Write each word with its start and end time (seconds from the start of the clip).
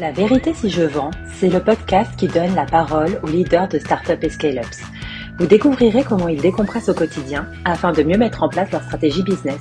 La 0.00 0.12
vérité 0.12 0.54
si 0.54 0.70
je 0.70 0.80
vends, 0.80 1.10
c'est 1.26 1.50
le 1.50 1.62
podcast 1.62 2.18
qui 2.18 2.26
donne 2.26 2.54
la 2.54 2.64
parole 2.64 3.20
aux 3.22 3.26
leaders 3.26 3.68
de 3.68 3.78
startups 3.78 4.12
et 4.22 4.30
scale-ups. 4.30 4.80
Vous 5.38 5.46
découvrirez 5.46 6.04
comment 6.04 6.26
ils 6.26 6.40
décompressent 6.40 6.88
au 6.88 6.94
quotidien 6.94 7.46
afin 7.66 7.92
de 7.92 8.02
mieux 8.02 8.16
mettre 8.16 8.42
en 8.42 8.48
place 8.48 8.72
leur 8.72 8.82
stratégie 8.82 9.22
business. 9.22 9.60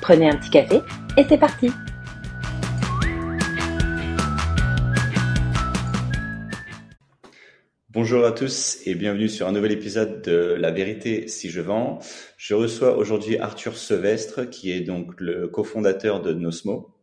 Prenez 0.00 0.30
un 0.30 0.36
petit 0.36 0.48
café 0.48 0.80
et 1.18 1.24
c'est 1.28 1.36
parti 1.36 1.70
Bonjour 7.90 8.24
à 8.24 8.32
tous 8.32 8.78
et 8.86 8.94
bienvenue 8.94 9.28
sur 9.28 9.46
un 9.46 9.52
nouvel 9.52 9.72
épisode 9.72 10.22
de 10.22 10.56
La 10.58 10.70
vérité 10.70 11.28
si 11.28 11.50
je 11.50 11.60
vends. 11.60 11.98
Je 12.38 12.54
reçois 12.54 12.96
aujourd'hui 12.96 13.36
Arthur 13.36 13.76
Sevestre 13.76 14.48
qui 14.48 14.72
est 14.72 14.80
donc 14.80 15.20
le 15.20 15.46
cofondateur 15.46 16.22
de 16.22 16.32
Nosmo. 16.32 16.94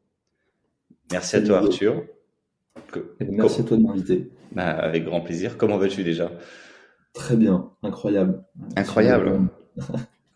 Merci 1.11 1.35
à 1.35 1.41
toi 1.43 1.59
Arthur. 1.59 2.03
Merci 3.19 3.61
à 3.61 3.63
toi 3.63 3.77
de 3.77 3.83
m'inviter. 3.83 4.29
Bah, 4.51 4.69
avec 4.69 5.05
grand 5.05 5.21
plaisir. 5.21 5.57
Comment 5.57 5.77
vas-tu 5.77 6.03
déjà? 6.03 6.31
Très 7.13 7.35
bien, 7.35 7.71
incroyable. 7.83 8.43
Incroyable. 8.75 9.49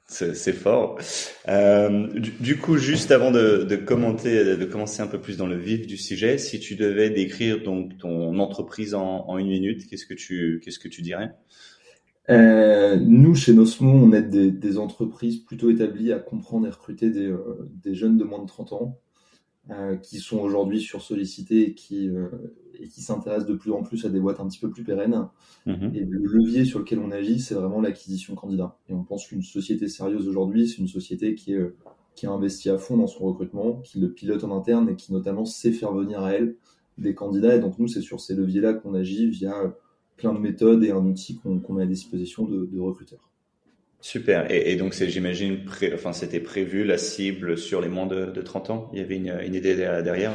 C'est 0.08 0.54
fort. 0.54 1.00
Euh, 1.48 2.08
du, 2.40 2.58
coup, 2.58 2.78
juste 2.78 3.12
avant 3.12 3.32
de, 3.32 3.76
commenter, 3.76 4.56
de 4.56 4.66
commencer 4.66 5.02
un 5.02 5.08
peu 5.08 5.20
plus 5.20 5.36
dans 5.36 5.48
le 5.48 5.58
vif 5.58 5.88
du 5.88 5.98
sujet, 5.98 6.38
si 6.38 6.60
tu 6.60 6.76
devais 6.76 7.10
décrire 7.10 7.64
donc 7.64 7.98
ton 7.98 8.38
entreprise 8.38 8.94
en, 8.94 9.38
une 9.40 9.48
minute, 9.48 9.88
qu'est-ce 9.90 10.06
que 10.06 10.14
tu 10.14 10.62
qu'est-ce 10.64 10.78
que 10.78 10.88
tu 10.88 11.02
dirais? 11.02 11.32
Euh, 12.30 12.98
Nous, 12.98 13.34
chez 13.34 13.54
Nosmo, 13.54 13.92
on 13.92 14.12
aide 14.14 14.60
des, 14.60 14.78
entreprises 14.78 15.40
plutôt 15.40 15.72
établies 15.72 16.12
à 16.12 16.20
comprendre 16.20 16.68
et 16.68 16.70
recruter 16.70 17.10
des, 17.10 17.28
euh, 17.28 17.70
des 17.84 17.96
jeunes 17.96 18.18
de 18.18 18.24
moins 18.24 18.42
de 18.42 18.48
30 18.48 18.74
ans 18.74 19.00
euh, 19.72 19.96
qui 19.96 20.20
sont 20.20 20.38
aujourd'hui 20.40 20.80
sursollicités 20.80 21.70
et 21.70 21.74
qui, 21.74 22.08
euh, 22.08 22.28
et 22.80 22.88
qui 22.88 23.02
s'intéressent 23.02 23.48
de 23.48 23.56
plus 23.56 23.72
en 23.72 23.82
plus 23.82 24.06
à 24.06 24.10
des 24.10 24.20
boîtes 24.20 24.40
un 24.40 24.48
petit 24.48 24.60
peu 24.60 24.70
plus 24.70 24.84
pérennes. 24.84 25.28
Mhm. 25.66 25.92
Et 25.96 26.02
le 26.02 26.20
levier 26.20 26.66
sur 26.66 26.80
lequel 26.80 27.00
on 27.00 27.10
agit, 27.10 27.40
c'est 27.40 27.56
vraiment 27.56 27.82
l'acquisition 27.82 28.36
candidat. 28.36 28.78
Et 28.90 28.94
on 28.94 29.04
pense 29.04 29.28
qu'une 29.28 29.42
société 29.42 29.88
sérieuse 29.88 30.28
aujourd'hui, 30.28 30.68
c'est 30.68 30.78
une 30.78 30.88
société 30.88 31.34
qui, 31.34 31.54
est, 31.54 31.74
qui 32.14 32.28
a 32.28 32.32
investi 32.32 32.70
à 32.70 32.78
fond 32.78 32.98
dans 32.98 33.08
son 33.08 33.26
recrutement, 33.26 33.82
qui 33.82 34.00
le 34.00 34.12
pilote 34.12 34.44
en 34.44 34.56
interne 34.56 34.90
et 34.90 34.96
qui 34.96 35.12
notamment 35.14 35.46
sait 35.46 35.72
faire 35.72 35.94
venir 35.94 36.22
à 36.22 36.34
elle 36.34 36.56
des 37.00 37.16
candidats. 37.16 37.56
Et 37.56 37.60
donc 37.60 37.80
nous, 37.80 37.88
c'est 37.88 38.02
sur 38.02 38.20
ces 38.20 38.36
leviers-là 38.36 38.76
qu'on 38.76 38.94
agit 38.94 39.28
via 39.28 39.76
plein 40.16 40.34
de 40.34 40.40
méthodes 40.40 40.84
et 40.84 40.92
un 40.92 41.06
outil 41.06 41.40
qu'on 41.40 41.74
met 41.74 41.84
à 41.84 41.88
disposition 41.88 42.46
de, 42.46 42.66
de 42.66 42.80
recruteurs. 42.80 43.32
Super. 44.06 44.46
Et, 44.52 44.76
donc, 44.76 44.94
j'imagine, 44.94 45.66
enfin, 45.96 46.14
c'était 46.14 46.40
prévu 46.40 46.84
la 46.84 47.00
cible 47.00 47.58
sur 47.58 47.82
les 47.82 47.90
moins 47.90 48.06
de, 48.06 48.40
30 48.40 48.70
ans? 48.70 48.90
Il 48.94 49.00
y 49.00 49.02
avait 49.02 49.16
une, 49.16 49.56
idée 49.56 49.76
derrière. 49.76 50.32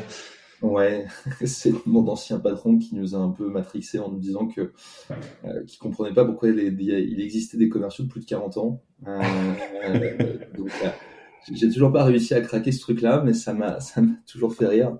Ouais, 0.61 1.07
c'est 1.45 1.73
mon 1.87 2.05
ancien 2.09 2.41
patron 2.41 2.79
qui 2.79 2.97
nous 2.97 3.15
a 3.15 3.19
un 3.19 3.31
peu 3.31 3.49
matrixé 3.49 4.01
en 4.01 4.11
nous 4.11 4.19
disant 4.19 4.49
que 4.49 4.73
euh, 5.45 5.65
qu'il 5.69 5.79
comprenait 5.79 6.13
pas 6.13 6.25
pourquoi 6.25 6.49
il, 6.49 7.21
existait 7.21 7.59
des 7.59 7.69
commerciaux 7.69 8.03
de 8.03 8.09
plus 8.09 8.23
de 8.23 8.27
40 8.27 8.57
ans. 8.57 8.83
Euh, 9.07 9.21
donc, 10.59 10.73
j'ai 11.53 11.71
toujours 11.71 11.93
pas 11.93 12.03
réussi 12.03 12.35
à 12.35 12.41
craquer 12.41 12.73
ce 12.73 12.81
truc-là, 12.81 13.23
mais 13.25 13.35
ça 13.35 13.55
m'a 13.55 13.79
ça 13.79 14.01
m'a 14.01 14.15
toujours 14.27 14.53
fait 14.53 14.67
rire 14.67 14.99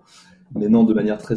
mais 0.55 0.69
non 0.69 0.85
de 0.85 0.95
manière 0.95 1.19
très 1.19 1.37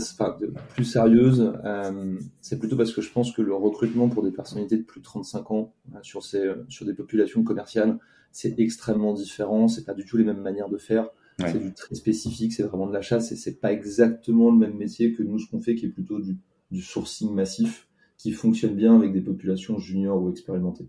plus 0.73 0.86
sérieuse. 0.86 1.53
Euh, 1.64 2.17
c'est 2.42 2.59
plutôt 2.59 2.75
parce 2.75 2.94
que 2.94 3.02
je 3.02 3.11
pense 3.11 3.31
que 3.31 3.42
le 3.42 3.53
recrutement 3.53 4.09
pour 4.09 4.23
des 4.23 4.31
personnalités 4.31 4.78
de 4.78 4.83
plus 4.83 5.02
de 5.02 5.06
35 5.06 5.52
ans 5.52 5.73
euh, 5.94 6.00
sur, 6.02 6.23
ces, 6.23 6.39
euh, 6.39 6.66
sur 6.69 6.86
des 6.86 6.94
populations 6.94 7.44
commerciales, 7.44 8.00
c'est 8.31 8.59
extrêmement 8.59 9.14
différent. 9.14 9.67
C'est 9.67 9.86
pas 9.86 9.94
du 9.94 10.06
tout 10.06 10.17
les 10.17 10.23
mêmes 10.23 10.41
manières 10.41 10.69
de 10.69 10.78
faire. 10.78 11.09
C'est 11.39 11.59
du 11.59 11.73
très 11.73 11.95
spécifique. 11.95 12.53
C'est 12.53 12.64
vraiment 12.64 12.88
de 12.88 12.94
la 12.94 13.02
chasse 13.02 13.31
et 13.31 13.36
c'est 13.36 13.59
pas 13.59 13.72
exactement 13.72 14.52
le 14.52 14.58
même 14.58 14.75
métier 14.75 15.14
que 15.14 15.23
nous 15.23 15.39
ce 15.39 15.50
qu'on 15.50 15.59
fait, 15.59 15.75
qui 15.75 15.88
est 15.88 15.89
plutôt 15.89 16.19
du, 16.19 16.38
du 16.72 16.81
sourcing 16.81 17.34
massif, 17.34 17.88
qui 18.18 18.31
fonctionne 18.31 18.75
bien 18.75 18.95
avec 18.95 19.12
des 19.13 19.22
populations 19.22 19.78
juniors 19.80 20.22
ou 20.22 20.30
expérimentées. 20.30 20.88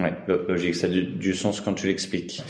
Ouais, 0.00 0.14
logique, 0.48 0.74
ça 0.74 0.86
a 0.86 0.90
du, 0.90 1.34
sens 1.34 1.60
quand 1.60 1.74
tu 1.74 1.86
l'expliques. 1.86 2.42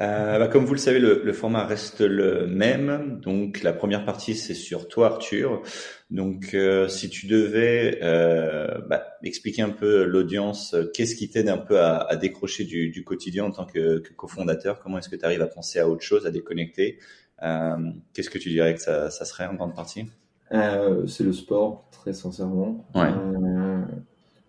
Euh, 0.00 0.38
bah, 0.38 0.48
comme 0.48 0.64
vous 0.64 0.74
le 0.74 0.78
savez, 0.78 0.98
le, 0.98 1.32
format 1.32 1.64
reste 1.66 2.00
le 2.00 2.46
même. 2.46 3.18
Donc 3.20 3.62
la 3.62 3.72
première 3.72 4.04
partie, 4.04 4.34
c'est 4.34 4.54
sur 4.54 4.88
toi, 4.88 5.06
Arthur. 5.14 5.62
Donc 6.10 6.54
euh, 6.54 6.88
si 6.88 7.08
tu 7.08 7.26
devais 7.26 7.98
euh, 8.02 8.78
bah, 8.88 9.04
expliquer 9.22 9.62
un 9.62 9.70
peu 9.70 10.04
l'audience, 10.04 10.76
qu'est-ce 10.94 11.16
qui 11.16 11.28
t'aide 11.28 11.48
un 11.48 11.58
peu 11.58 11.80
à, 11.80 12.14
décrocher 12.16 12.64
du, 12.64 13.02
quotidien 13.04 13.44
en 13.44 13.50
tant 13.50 13.66
que, 13.66 14.02
cofondateur? 14.16 14.80
Comment 14.80 14.98
est-ce 14.98 15.08
que 15.08 15.16
tu 15.16 15.24
arrives 15.24 15.42
à 15.42 15.48
penser 15.48 15.78
à 15.78 15.88
autre 15.88 16.02
chose, 16.02 16.26
à 16.26 16.30
déconnecter? 16.30 16.98
Qu'est-ce 17.40 18.30
que 18.30 18.38
tu 18.38 18.50
dirais 18.50 18.74
que 18.74 18.80
ça, 18.80 19.10
ça 19.10 19.24
serait 19.24 19.46
en 19.46 19.54
grande 19.54 19.74
partie? 19.74 20.06
C'est 20.50 21.24
le 21.24 21.32
sport, 21.32 21.88
très 21.90 22.12
sincèrement. 22.12 22.86
Ouais 22.94 23.08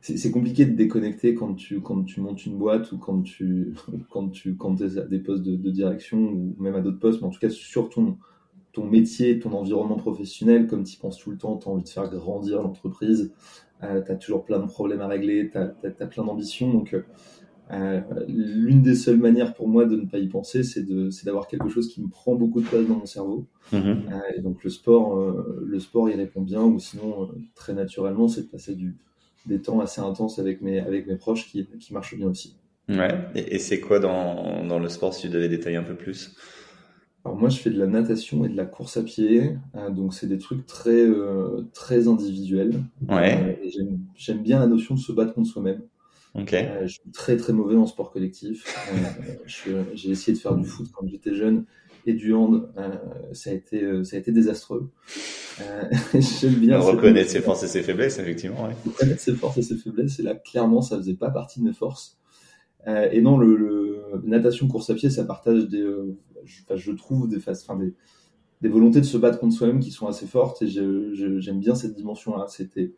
c'est 0.03 0.31
compliqué 0.31 0.65
de 0.65 0.75
déconnecter 0.75 1.33
quand 1.33 1.53
tu, 1.53 1.79
quand 1.79 2.03
tu 2.03 2.19
montes 2.19 2.45
une 2.45 2.57
boîte 2.57 2.91
ou 2.91 2.97
quand 2.97 3.21
tu 3.21 3.73
quand 4.09 4.29
tu 4.29 4.55
quand 4.55 4.81
es 4.81 4.97
à 4.97 5.05
des 5.05 5.19
postes 5.19 5.43
de, 5.43 5.69
direction 5.69 6.19
ou 6.19 6.55
même 6.59 6.75
à 6.75 6.81
d'autres 6.81 6.99
postes, 6.99 7.21
mais 7.21 7.27
en 7.27 7.31
tout 7.31 7.39
cas 7.39 7.49
sur 7.49 7.89
ton, 7.89 8.17
ton 8.73 8.85
métier, 8.85 9.39
ton 9.39 9.53
environnement 9.53 9.95
professionnel, 9.95 10.67
comme 10.67 10.83
tu 10.83 10.95
y 10.95 10.97
penses 10.97 11.17
tout 11.17 11.31
le 11.31 11.37
temps, 11.37 11.57
tu 11.57 11.69
as 11.69 11.71
envie 11.71 11.83
de 11.83 11.89
faire 11.89 12.09
grandir 12.09 12.61
l'entreprise, 12.61 13.31
euh, 13.81 14.01
tu 14.01 14.11
as 14.11 14.15
toujours 14.15 14.43
plein 14.43 14.59
de 14.59 14.67
problèmes 14.67 14.99
à 14.99 15.07
régler, 15.07 15.49
tu 15.49 15.57
as, 15.57 16.07
plein 16.07 16.25
d'ambitions. 16.25 16.73
Donc, 16.73 16.95
euh, 17.71 18.01
l'une 18.27 18.81
des 18.81 18.95
seules 18.95 19.19
manières 19.19 19.53
pour 19.53 19.69
moi 19.69 19.85
de 19.85 19.95
ne 19.95 20.05
pas 20.05 20.17
y 20.17 20.27
penser, 20.27 20.63
c'est 20.63 20.85
d'avoir 21.23 21.47
quelque 21.47 21.69
chose 21.69 21.87
qui 21.87 22.01
me 22.01 22.09
prend 22.09 22.35
beaucoup 22.35 22.59
de 22.61 22.67
place 22.67 22.85
dans 22.85 22.95
mon 22.95 23.05
cerveau. 23.05 23.45
Mm-hmm. 23.71 23.77
Euh, 23.77 24.37
et 24.37 24.41
donc, 24.41 24.63
le 24.63 24.69
sport, 24.69 25.17
euh, 25.17 25.63
le 25.65 25.79
sport 25.79 26.09
y 26.09 26.13
répond 26.13 26.41
bien, 26.41 26.61
ou 26.61 26.77
sinon, 26.79 27.29
très 27.55 27.73
naturellement, 27.73 28.27
c'est 28.27 28.41
de 28.41 28.47
passer 28.47 28.75
du 28.75 28.97
des 29.45 29.61
temps 29.61 29.79
assez 29.79 30.01
intenses 30.01 30.39
avec 30.39 30.61
mes, 30.61 30.79
avec 30.79 31.07
mes 31.07 31.15
proches 31.15 31.47
qui, 31.49 31.65
qui 31.79 31.93
marchent 31.93 32.15
bien 32.15 32.27
aussi. 32.27 32.55
Ouais. 32.89 33.27
Et, 33.35 33.59
c'est 33.59 33.79
quoi 33.79 33.99
dans, 33.99 34.65
dans, 34.65 34.79
le 34.79 34.89
sport, 34.89 35.13
si 35.13 35.23
tu 35.23 35.29
devais 35.29 35.49
détailler 35.49 35.77
un 35.77 35.83
peu 35.83 35.95
plus? 35.95 36.35
Alors 37.25 37.37
moi, 37.37 37.47
je 37.47 37.57
fais 37.57 37.69
de 37.69 37.79
la 37.79 37.87
natation 37.87 38.43
et 38.43 38.49
de 38.49 38.57
la 38.57 38.65
course 38.65 38.97
à 38.97 39.03
pied, 39.03 39.55
hein, 39.73 39.89
donc 39.91 40.13
c'est 40.13 40.27
des 40.27 40.37
trucs 40.37 40.65
très, 40.65 40.89
euh, 40.89 41.61
très 41.73 42.09
individuels. 42.09 42.83
Ouais. 43.07 43.57
Euh, 43.63 43.81
j'aime 44.15 44.43
bien 44.43 44.59
la 44.59 44.67
notion 44.67 44.95
de 44.95 44.99
se 44.99 45.13
battre 45.13 45.33
contre 45.33 45.47
soi-même. 45.47 45.81
Ok. 46.35 46.53
Euh, 46.53 46.81
je 46.81 46.93
suis 46.93 47.11
très 47.13 47.37
très 47.37 47.53
mauvais 47.53 47.75
en 47.77 47.85
sport 47.85 48.11
collectif. 48.11 48.65
J'ai 49.93 50.09
essayé 50.09 50.35
de 50.35 50.41
faire 50.41 50.55
du 50.55 50.65
foot 50.65 50.87
quand 50.91 51.07
j'étais 51.07 51.33
jeune 51.33 51.65
et 52.05 52.13
du 52.13 52.33
hand, 52.33 52.69
ça 53.31 53.49
a 53.49 53.53
été 53.53 54.03
ça 54.03 54.15
a 54.15 54.19
été 54.19 54.31
désastreux. 54.31 54.89
Euh, 55.61 55.83
j'aime 56.41 56.55
bien. 56.55 56.79
Reconnaître 56.79 57.29
ses 57.29 57.41
forces 57.41 57.63
et 57.63 57.67
ses 57.67 57.83
faiblesses, 57.83 58.19
effectivement. 58.19 58.65
Ouais. 58.65 58.75
Reconnaître 58.85 59.21
ses 59.21 59.35
forces 59.35 59.57
et 59.57 59.61
ses 59.61 59.77
faiblesses, 59.77 60.19
et 60.19 60.23
là, 60.23 60.35
clairement, 60.35 60.81
ça 60.81 60.97
faisait 60.97 61.15
pas 61.15 61.29
partie 61.29 61.59
de 61.59 61.65
mes 61.65 61.73
forces. 61.73 62.17
Euh, 62.87 63.09
et 63.11 63.21
non, 63.21 63.37
le, 63.37 64.21
natation, 64.23 64.67
course 64.67 64.89
à 64.89 64.95
pied, 64.95 65.09
ça 65.09 65.23
partage 65.23 65.67
des, 65.67 65.81
euh, 65.81 66.17
je, 66.43 66.61
je, 66.75 66.91
trouve 66.91 67.29
des 67.29 67.39
phases, 67.39 67.65
enfin 67.67 67.79
des, 67.79 67.93
des 68.61 68.69
volontés 68.69 68.99
de 68.99 69.05
se 69.05 69.17
battre 69.17 69.39
contre 69.39 69.55
soi-même 69.55 69.79
qui 69.79 69.91
sont 69.91 70.07
assez 70.07 70.27
fortes. 70.27 70.61
Et 70.61 70.67
j'aime 70.67 71.59
bien 71.59 71.75
cette 71.75 71.95
dimension-là. 71.95 72.45
C'était, 72.47 72.93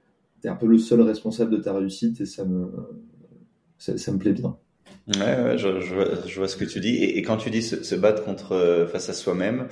un 0.46 0.56
peu 0.56 0.68
le 0.68 0.78
seul 0.78 1.02
responsable 1.02 1.50
de 1.50 1.58
ta 1.58 1.74
réussite, 1.74 2.22
et 2.22 2.26
ça 2.28 2.46
me, 2.46 2.72
ça, 3.80 3.98
ça 3.98 4.12
me 4.12 4.20
plaît 4.20 4.34
bien. 4.34 4.58
Ouais, 5.08 5.20
ouais 5.44 5.58
je, 5.58 5.82
je, 5.82 5.94
vois, 5.94 6.06
je, 6.26 6.36
vois, 6.36 6.48
ce 6.48 6.56
que 6.56 6.66
tu 6.66 6.80
dis. 6.80 6.96
Et, 6.96 7.22
quand 7.22 7.38
tu 7.38 7.52
dis 7.52 7.62
se, 7.62 7.84
se 7.84 7.96
battre 7.96 8.24
contre 8.24 8.88
face 8.92 9.10
à 9.10 9.14
soi-même, 9.14 9.68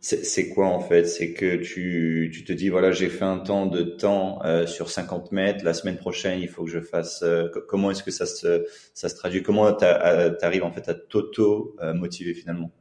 c'est 0.00 0.48
quoi 0.48 0.66
en 0.66 0.80
fait? 0.80 1.04
C'est 1.04 1.32
que 1.32 1.56
tu, 1.56 2.30
tu 2.34 2.44
te 2.44 2.52
dis 2.52 2.68
voilà 2.70 2.90
j'ai 2.90 3.08
fait 3.08 3.24
un 3.24 3.38
temps 3.38 3.66
de 3.66 3.82
temps 3.82 4.40
euh, 4.44 4.66
sur 4.66 4.90
50 4.90 5.30
mètres, 5.30 5.64
la 5.64 5.74
semaine 5.74 5.96
prochaine 5.96 6.40
il 6.40 6.48
faut 6.48 6.64
que 6.64 6.70
je 6.70 6.80
fasse. 6.80 7.22
Euh, 7.22 7.48
comment 7.68 7.92
est-ce 7.92 8.02
que 8.02 8.10
ça 8.10 8.26
se 8.26 8.66
ça 8.94 9.08
se 9.08 9.14
traduit? 9.14 9.42
Comment 9.44 9.72
tu 9.72 9.84
arrives 9.84 10.64
en 10.64 10.72
fait 10.72 10.88
à 10.88 10.94
t'auto 10.94 11.76
motiver 11.94 12.34
finalement? 12.34 12.72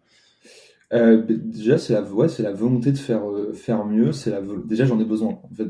Euh, 0.94 1.24
déjà, 1.28 1.78
c'est 1.78 1.94
la, 1.94 2.02
ouais, 2.04 2.28
c'est 2.28 2.44
la 2.44 2.52
volonté 2.52 2.92
de 2.92 2.98
faire, 2.98 3.30
euh, 3.30 3.54
faire 3.54 3.86
mieux. 3.86 4.12
C'est 4.12 4.30
la, 4.30 4.42
déjà, 4.66 4.86
j'en 4.86 5.00
ai 5.00 5.06
besoin. 5.06 5.40
En 5.44 5.50
fait, 5.56 5.70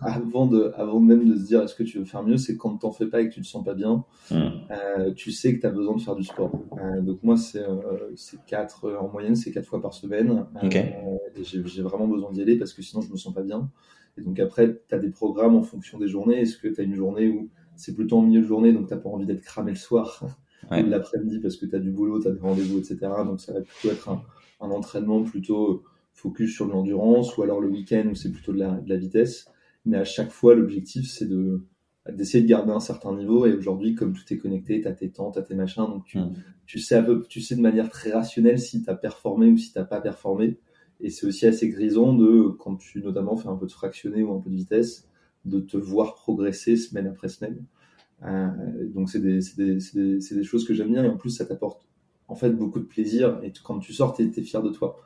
avant 0.00 0.46
de, 0.46 0.72
avant 0.76 1.00
même 1.00 1.28
de 1.28 1.36
se 1.36 1.44
dire 1.44 1.62
est-ce 1.62 1.74
que 1.74 1.82
tu 1.82 1.98
veux 1.98 2.04
faire 2.04 2.22
mieux, 2.22 2.36
c'est 2.36 2.56
quand 2.56 2.76
t'en 2.76 2.92
fais 2.92 3.06
pas 3.06 3.20
et 3.20 3.28
que 3.28 3.34
tu 3.34 3.40
te 3.40 3.46
sens 3.46 3.64
pas 3.64 3.74
bien, 3.74 4.04
hmm. 4.30 4.36
euh, 4.70 5.12
tu 5.12 5.32
sais 5.32 5.54
que 5.54 5.60
tu 5.60 5.66
as 5.66 5.70
besoin 5.70 5.96
de 5.96 6.00
faire 6.00 6.14
du 6.14 6.24
sport. 6.24 6.52
Euh, 6.80 7.00
donc 7.00 7.22
moi, 7.22 7.36
c'est, 7.36 7.62
euh, 7.62 8.12
c'est 8.14 8.38
quatre, 8.46 8.96
en 9.00 9.08
moyenne, 9.08 9.34
c'est 9.34 9.50
quatre 9.50 9.66
fois 9.66 9.82
par 9.82 9.92
semaine. 9.92 10.46
Okay. 10.62 10.94
et 11.36 11.44
j'ai, 11.44 11.64
j'ai 11.66 11.82
vraiment 11.82 12.06
besoin 12.06 12.30
d'y 12.30 12.42
aller 12.42 12.56
parce 12.56 12.72
que 12.72 12.82
sinon, 12.82 13.02
je 13.02 13.10
me 13.10 13.16
sens 13.16 13.34
pas 13.34 13.42
bien. 13.42 13.68
Et 14.16 14.22
donc 14.22 14.38
après, 14.38 14.80
tu 14.88 14.94
as 14.94 14.98
des 14.98 15.10
programmes 15.10 15.56
en 15.56 15.62
fonction 15.62 15.98
des 15.98 16.08
journées. 16.08 16.42
Est-ce 16.42 16.58
que 16.58 16.68
tu 16.68 16.80
as 16.80 16.84
une 16.84 16.94
journée 16.94 17.28
où 17.28 17.48
c'est 17.76 17.94
plutôt 17.94 18.18
en 18.18 18.22
milieu 18.22 18.40
de 18.40 18.46
journée, 18.46 18.72
donc 18.72 18.88
t'as 18.88 18.96
pas 18.96 19.08
envie 19.08 19.26
d'être 19.26 19.42
cramé 19.42 19.72
le 19.72 19.76
soir? 19.76 20.24
L'après-midi 20.70 21.40
parce 21.40 21.56
que 21.56 21.66
tu 21.66 21.74
as 21.74 21.80
du 21.80 21.90
boulot, 21.90 22.20
tu 22.20 22.28
as 22.28 22.32
des 22.32 22.40
rendez-vous, 22.40 22.78
etc. 22.78 22.98
Donc 23.24 23.40
ça 23.40 23.52
va 23.52 23.60
plutôt 23.60 23.90
être 23.90 24.08
un, 24.08 24.22
un 24.60 24.70
entraînement 24.70 25.22
plutôt 25.22 25.84
focus 26.12 26.54
sur 26.54 26.66
l'endurance 26.66 27.36
ou 27.36 27.42
alors 27.42 27.60
le 27.60 27.68
week-end 27.68 28.08
où 28.10 28.14
c'est 28.14 28.32
plutôt 28.32 28.52
de 28.52 28.58
la, 28.58 28.72
de 28.72 28.88
la, 28.88 28.96
vitesse. 28.96 29.46
Mais 29.84 29.96
à 29.96 30.04
chaque 30.04 30.30
fois, 30.30 30.54
l'objectif, 30.54 31.08
c'est 31.08 31.26
de 31.26 31.62
d'essayer 32.10 32.42
de 32.42 32.48
garder 32.48 32.72
un 32.72 32.80
certain 32.80 33.14
niveau. 33.14 33.46
Et 33.46 33.52
aujourd'hui, 33.52 33.94
comme 33.94 34.14
tout 34.14 34.22
est 34.32 34.38
connecté, 34.38 34.80
tu 34.80 34.88
as 34.88 34.92
tes 34.92 35.10
temps, 35.10 35.30
tu 35.30 35.38
as 35.38 35.42
tes 35.42 35.54
machins, 35.54 35.84
donc 35.84 36.04
tu, 36.04 36.18
tu, 36.66 36.78
sais 36.78 36.96
un 36.96 37.02
peu, 37.02 37.22
tu 37.28 37.40
sais 37.40 37.54
de 37.54 37.60
manière 37.60 37.90
très 37.90 38.12
rationnelle 38.12 38.58
si 38.58 38.82
tu 38.82 38.88
as 38.88 38.94
performé 38.94 39.50
ou 39.50 39.58
si 39.58 39.72
tu 39.72 39.84
pas 39.84 40.00
performé. 40.00 40.58
et 41.00 41.10
c'est 41.10 41.26
aussi 41.26 41.46
assez 41.46 41.68
grisant 41.68 42.14
de, 42.14 42.48
quand 42.58 42.76
tu 42.76 43.02
notamment 43.02 43.36
fais 43.36 43.48
un 43.48 43.56
peu 43.56 43.66
de 43.66 43.72
fractionné 43.72 44.22
ou 44.22 44.34
un 44.34 44.40
peu 44.40 44.48
de 44.48 44.56
vitesse, 44.56 45.06
de 45.44 45.60
te 45.60 45.76
voir 45.76 46.14
progresser 46.14 46.76
semaine 46.76 47.06
après 47.06 47.28
semaine. 47.28 47.62
Euh, 48.24 48.48
donc 48.94 49.10
c'est 49.10 49.20
des, 49.20 49.40
des, 49.56 49.78
des, 49.94 50.18
des, 50.18 50.44
choses 50.44 50.66
que 50.66 50.74
j'aime 50.74 50.90
bien 50.90 51.04
et 51.04 51.08
en 51.08 51.16
plus 51.16 51.30
ça 51.30 51.46
t'apporte 51.46 51.86
en 52.26 52.34
fait 52.34 52.50
beaucoup 52.50 52.80
de 52.80 52.84
plaisir 52.84 53.38
et 53.44 53.52
quand 53.62 53.78
tu 53.78 53.92
sors, 53.92 54.16
tu 54.16 54.22
es, 54.24 54.42
fier 54.42 54.62
de 54.62 54.70
toi. 54.70 55.00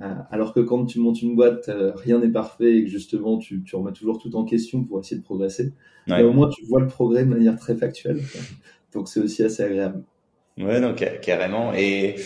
Euh, 0.00 0.14
alors 0.30 0.52
que 0.52 0.60
quand 0.60 0.84
tu 0.86 1.00
montes 1.00 1.22
une 1.22 1.34
boîte, 1.34 1.68
euh, 1.68 1.92
rien 1.94 2.18
n'est 2.18 2.30
parfait 2.30 2.76
et 2.76 2.84
que 2.84 2.90
justement 2.90 3.38
tu, 3.38 3.62
tu, 3.62 3.76
remets 3.76 3.92
toujours 3.92 4.18
tout 4.18 4.34
en 4.36 4.44
question 4.44 4.84
pour 4.84 5.00
essayer 5.00 5.18
de 5.18 5.24
progresser. 5.24 5.72
Mais 6.08 6.22
au 6.22 6.32
moins 6.32 6.48
tu 6.48 6.64
vois 6.66 6.80
le 6.80 6.88
progrès 6.88 7.24
de 7.24 7.30
manière 7.30 7.56
très 7.56 7.74
factuelle. 7.74 8.20
donc 8.92 9.08
c'est 9.08 9.20
aussi 9.20 9.42
assez 9.42 9.62
agréable. 9.62 10.02
Ouais, 10.58 10.80
donc 10.80 11.02
carrément. 11.22 11.72
Et, 11.74 12.16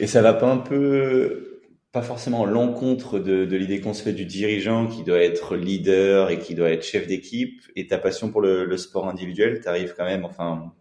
et 0.00 0.06
ça 0.06 0.20
va 0.22 0.34
pas 0.34 0.50
un 0.50 0.58
peu 0.58 1.53
pas 1.94 2.02
forcément 2.02 2.44
l'encontre 2.44 3.20
de, 3.20 3.44
l'idée 3.56 3.80
qu'on 3.80 3.94
se 3.94 4.02
fait 4.02 4.12
du 4.12 4.26
dirigeant 4.26 4.88
qui 4.88 5.04
doit 5.04 5.22
être 5.22 5.54
leader 5.54 6.28
et 6.30 6.40
qui 6.40 6.56
doit 6.56 6.70
être 6.70 6.82
chef 6.82 7.06
d'équipe 7.06 7.62
et 7.76 7.86
ta 7.86 7.98
passion 7.98 8.32
pour 8.32 8.40
le, 8.40 8.76
sport 8.76 9.08
individuel, 9.08 9.60
tu 9.62 9.68
arrives 9.68 9.94
quand 9.96 10.04
même, 10.04 10.24
enfin, 10.24 10.72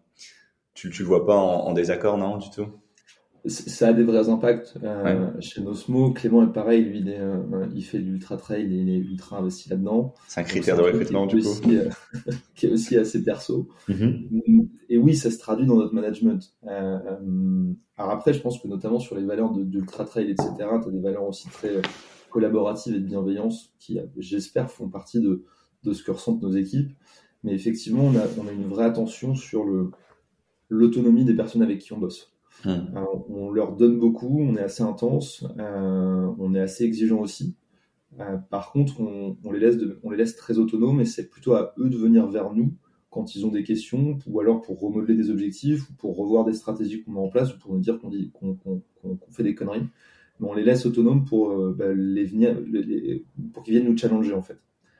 tu, 0.74 0.90
tu 0.90 1.04
le 1.04 1.08
vois 1.08 1.24
pas 1.28 1.36
en 1.36 1.72
désaccord, 1.74 2.18
non, 2.18 2.38
du 2.38 2.50
tout? 2.50 2.68
Ça 3.46 3.90
a 3.90 3.94
des 3.94 4.04
vrais 4.04 4.30
impacts. 4.30 4.76
Euh, 4.84 5.30
Chez 5.42 5.62
Nosmo, 5.62 6.12
Clément 6.12 6.44
est 6.44 6.54
pareil, 6.54 6.86
lui, 6.86 7.00
il, 7.00 7.10
est, 7.10 7.20
euh, 7.20 7.68
il 7.76 7.84
fait 7.84 8.00
de 8.00 8.06
l'ultra 8.06 8.38
trail, 8.38 8.68
il 8.72 8.90
est 8.90 8.98
ultra 8.98 9.40
investi 9.40 9.70
là-dedans. 9.70 10.14
C'est 10.28 10.40
un 10.40 10.44
critère 10.44 10.78
de 10.78 10.84
recrutement, 10.84 11.26
du 11.26 11.42
coup. 11.42 11.50
Euh, 11.70 11.90
qui 12.56 12.68
est 12.68 12.72
aussi 12.72 12.98
assez 12.98 13.22
perso. 13.22 13.68
Mm-hmm. 13.90 14.68
Et 14.90 14.98
oui, 14.98 15.16
ça 15.16 15.30
se 15.30 15.38
traduit 15.40 15.66
dans 15.66 15.76
notre 15.76 15.94
management. 15.94 16.54
Euh, 16.68 17.74
alors 17.98 18.12
après, 18.12 18.34
je 18.34 18.42
pense 18.42 18.60
que 18.60 18.68
notamment 18.68 19.00
sur 19.00 19.16
les 19.16 19.26
valeurs 19.26 19.52
d'ultra 19.52 20.06
trail, 20.06 20.32
etc., 20.32 20.50
tu 20.58 20.64
as 20.64 20.92
des 20.92 21.02
valeurs 21.02 21.28
aussi 21.28 21.50
très 21.50 21.82
collaboratives 22.30 22.96
et 22.96 23.00
de 23.00 23.06
bienveillance 23.06 23.74
qui, 23.78 24.00
j'espère, 24.18 24.72
font 24.72 24.88
partie 24.88 25.20
de, 25.20 25.44
de 25.84 25.94
ce 25.94 26.02
que 26.04 26.12
ressentent 26.12 26.42
nos 26.42 26.54
équipes. 26.54 26.92
Mais 27.44 27.54
effectivement, 27.54 28.06
on 28.06 28.16
a, 28.16 28.24
on 28.42 28.48
a 28.48 28.52
une 28.54 28.68
vraie 28.68 28.86
attention 28.86 29.36
sur 29.36 29.66
l'autonomie 30.70 31.26
des 31.26 31.36
personnes 31.36 31.62
avec 31.62 31.80
qui 31.80 31.92
on 31.92 31.98
bosse. 31.98 32.33
Hmm. 32.66 32.70
Euh, 32.96 33.06
on 33.30 33.52
leur 33.52 33.76
donne 33.76 34.00
beaucoup, 34.00 34.40
on 34.40 34.56
est 34.56 34.62
assez 34.62 34.84
intense, 34.84 35.46
euh, 35.60 36.34
on 36.40 36.56
est 36.56 36.62
assez 36.62 36.86
exigeant 36.86 37.20
aussi. 37.20 37.56
Euh, 38.20 38.38
par 38.38 38.72
contre, 38.72 39.02
on, 39.02 39.52
les 39.52 39.60
laisse 39.60 39.78
on 40.04 40.12
les 40.12 40.18
laisse 40.18 40.36
très 40.36 40.58
autonomes 40.60 41.02
et 41.02 41.06
c'est 41.06 41.30
plutôt 41.30 41.54
à 41.54 41.74
eux 41.78 41.90
de 41.90 41.98
venir 41.98 42.28
vers 42.28 42.54
nous 42.54 42.74
quand 43.10 43.36
ils 43.36 43.46
ont 43.46 43.52
des 43.52 43.64
questions 43.64 44.18
ou 44.28 44.40
alors 44.40 44.62
pour 44.62 44.80
remodeler 44.80 45.16
des 45.16 45.30
objectifs 45.30 45.90
ou 45.90 45.94
pour 45.94 46.16
revoir 46.16 46.46
des 46.46 46.54
stratégies 46.54 47.04
qu'on 47.04 47.12
met 47.12 47.20
en 47.20 47.30
place 47.30 47.54
ou 47.54 47.60
pour 47.60 47.74
nous 47.74 47.80
dire 47.80 48.00
qu'on 48.00 48.60
fait 49.32 49.44
des 49.44 49.56
conneries. 49.56 49.88
Mais 50.40 50.48
on 50.48 50.54
les 50.54 50.64
laisse 50.64 50.86
autonomes 50.86 51.26
pour, 51.26 51.56
bah, 51.74 51.94
venir, 51.94 52.58
pour 53.54 53.64
qu'ils 53.64 53.74
viennent 53.74 53.90
nous 53.90 53.98
challenger 53.98 54.34
en 54.34 54.42
fait. 54.42 54.58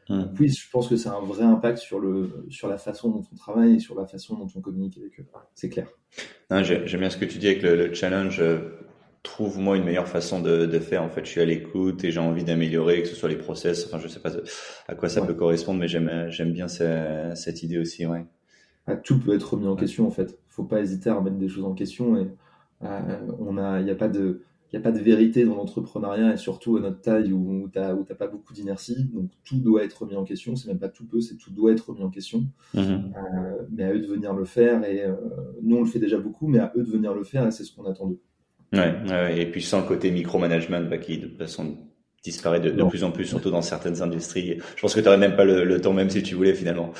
Oui, 0.10 0.50
je 0.50 0.70
pense 0.70 0.88
que 0.88 0.96
c'est 0.96 1.10
un 1.10 1.22
vrai 1.22 1.44
impact 1.44 1.78
sur, 1.78 2.00
le, 2.00 2.46
sur 2.50 2.68
la 2.68 2.78
façon 2.78 3.10
dont 3.10 3.24
on 3.32 3.36
travaille 3.36 3.76
et 3.76 3.80
sur 3.80 3.96
la 3.96 4.06
façon 4.06 4.36
dont 4.36 4.48
on 4.56 4.62
communique 4.62 4.98
avec 4.98 5.20
eux. 5.20 5.26
C'est 5.56 5.70
clair. 5.70 5.88
J'aime 6.50 7.00
bien 7.00 7.10
ce 7.10 7.18
que 7.18 7.26
tu 7.26 7.38
dis 7.38 7.48
avec 7.48 7.62
le, 7.62 7.94
challenge. 7.94 8.40
Euh, 8.42 8.80
trouve-moi 9.24 9.78
une 9.78 9.86
meilleure 9.86 10.08
façon 10.08 10.42
de, 10.42 10.66
de, 10.66 10.80
faire. 10.80 11.04
En 11.04 11.10
fait, 11.10 11.26
je 11.26 11.32
suis 11.32 11.42
à 11.42 11.46
l'écoute 11.46 12.04
et 12.04 12.12
j'ai 12.12 12.20
envie 12.20 12.44
d'améliorer, 12.44 13.02
que 13.02 13.08
ce 13.08 13.16
soit 13.16 13.30
les 13.30 13.38
process. 13.38 13.86
Enfin, 13.86 13.98
je 14.00 14.08
sais 14.08 14.20
pas 14.20 14.32
à 14.88 14.96
quoi 14.96 15.08
ça 15.08 15.26
peut 15.26 15.34
correspondre, 15.34 15.80
mais 15.80 15.88
j'aime, 15.88 16.28
j'aime 16.30 16.52
bien 16.52 16.68
cette 16.68 17.64
idée 17.64 17.78
aussi. 17.78 18.06
Ouais. 18.06 18.26
Ah, 18.86 18.98
tout 18.98 19.18
peut 19.20 19.34
être 19.34 19.54
remis 19.54 19.68
en 19.68 19.76
question, 19.76 20.06
en 20.06 20.12
fait. 20.12 20.38
Faut 20.50 20.66
pas 20.66 20.82
hésiter 20.82 21.10
à 21.10 21.16
remettre 21.16 21.38
des 21.38 21.48
choses 21.48 21.64
en 21.64 21.74
question 21.74 22.18
et 22.18 22.28
euh, 22.84 23.18
on 23.40 23.58
a, 23.58 23.80
il 23.80 23.86
n'y 23.86 23.92
a 23.92 23.96
pas 23.96 24.10
de, 24.10 24.42
n'y 24.74 24.80
a 24.80 24.82
pas 24.82 24.92
de 24.92 25.04
vérité 25.04 25.46
dans 25.46 25.56
l'entrepreneuriat 25.56 26.34
et 26.34 26.38
surtout 26.38 26.78
à 26.78 26.80
notre 26.80 27.00
taille 27.02 27.32
où, 27.32 27.70
tu 27.72 27.80
n'as 27.80 28.16
pas 28.18 28.28
beaucoup 28.28 28.54
d'inertie. 28.54 29.06
Donc 29.14 29.30
tout 29.44 29.60
doit 29.60 29.84
être 29.84 30.02
remis 30.02 30.16
en 30.16 30.24
question. 30.24 30.56
C'est 30.56 30.68
même 30.68 30.80
pas 30.80 30.90
tout 30.90 31.06
peu, 31.06 31.22
c'est 31.22 31.36
tout 31.36 31.52
doit 31.52 31.72
être 31.72 31.90
remis 31.90 32.02
en 32.02 32.10
question. 32.10 32.46
Mhm. 32.74 32.82
Euh, 32.84 33.66
mais 33.72 33.84
à 33.84 33.94
eux 33.94 34.00
de 34.00 34.08
venir 34.08 34.34
le 34.34 34.46
faire. 34.46 34.84
Et 34.84 35.04
euh, 35.04 35.14
nous, 35.62 35.78
on 35.78 35.82
le 35.82 35.86
fait 35.88 36.00
déjà 36.00 36.18
beaucoup, 36.18 36.48
mais 36.48 36.60
à 36.60 36.72
eux 36.76 36.84
de 36.84 36.90
venir 36.90 37.14
le 37.14 37.24
faire 37.24 37.46
et 37.48 37.52
c'est 37.52 37.64
ce 37.64 37.76
qu'on 37.76 37.86
attend 37.86 38.08
d'eux. 38.08 38.20
Ouais, 38.74 39.40
et 39.40 39.46
puis 39.52 39.62
sans 39.62 39.82
le 39.82 39.88
côté 39.88 40.10
micromanagement 40.10 40.82
bah, 40.90 40.98
qui 40.98 41.20
de 41.20 41.28
toute 41.28 41.38
façon 41.38 41.78
disparaît 42.24 42.60
de, 42.60 42.84
plus 42.86 43.04
en 43.04 43.12
plus, 43.12 43.26
surtout 43.26 43.52
dans 43.52 43.62
certaines 43.62 44.02
industries. 44.02 44.58
Je 44.76 44.82
pense 44.82 44.96
que 44.96 45.00
tu 45.00 45.06
n'aurais 45.06 45.20
même 45.20 45.36
pas 45.36 45.46
le, 45.46 45.80
temps, 45.80 45.94
même 45.94 46.10
si 46.10 46.24
tu 46.24 46.34
voulais 46.34 46.56
finalement. 46.56 46.92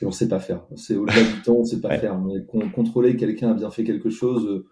Et 0.00 0.06
on 0.06 0.10
sait 0.10 0.28
pas 0.28 0.40
faire. 0.40 0.62
C'est 0.76 0.96
au-delà 0.96 1.20
du 1.20 1.42
temps, 1.42 1.56
on 1.56 1.64
sait 1.64 1.80
pas 1.80 1.98
faire. 1.98 2.18
Mais 2.18 2.42
contrôler 2.72 3.16
quelqu'un 3.16 3.50
a 3.50 3.54
bien 3.54 3.70
fait 3.70 3.84
quelque 3.84 4.08
chose 4.08 4.64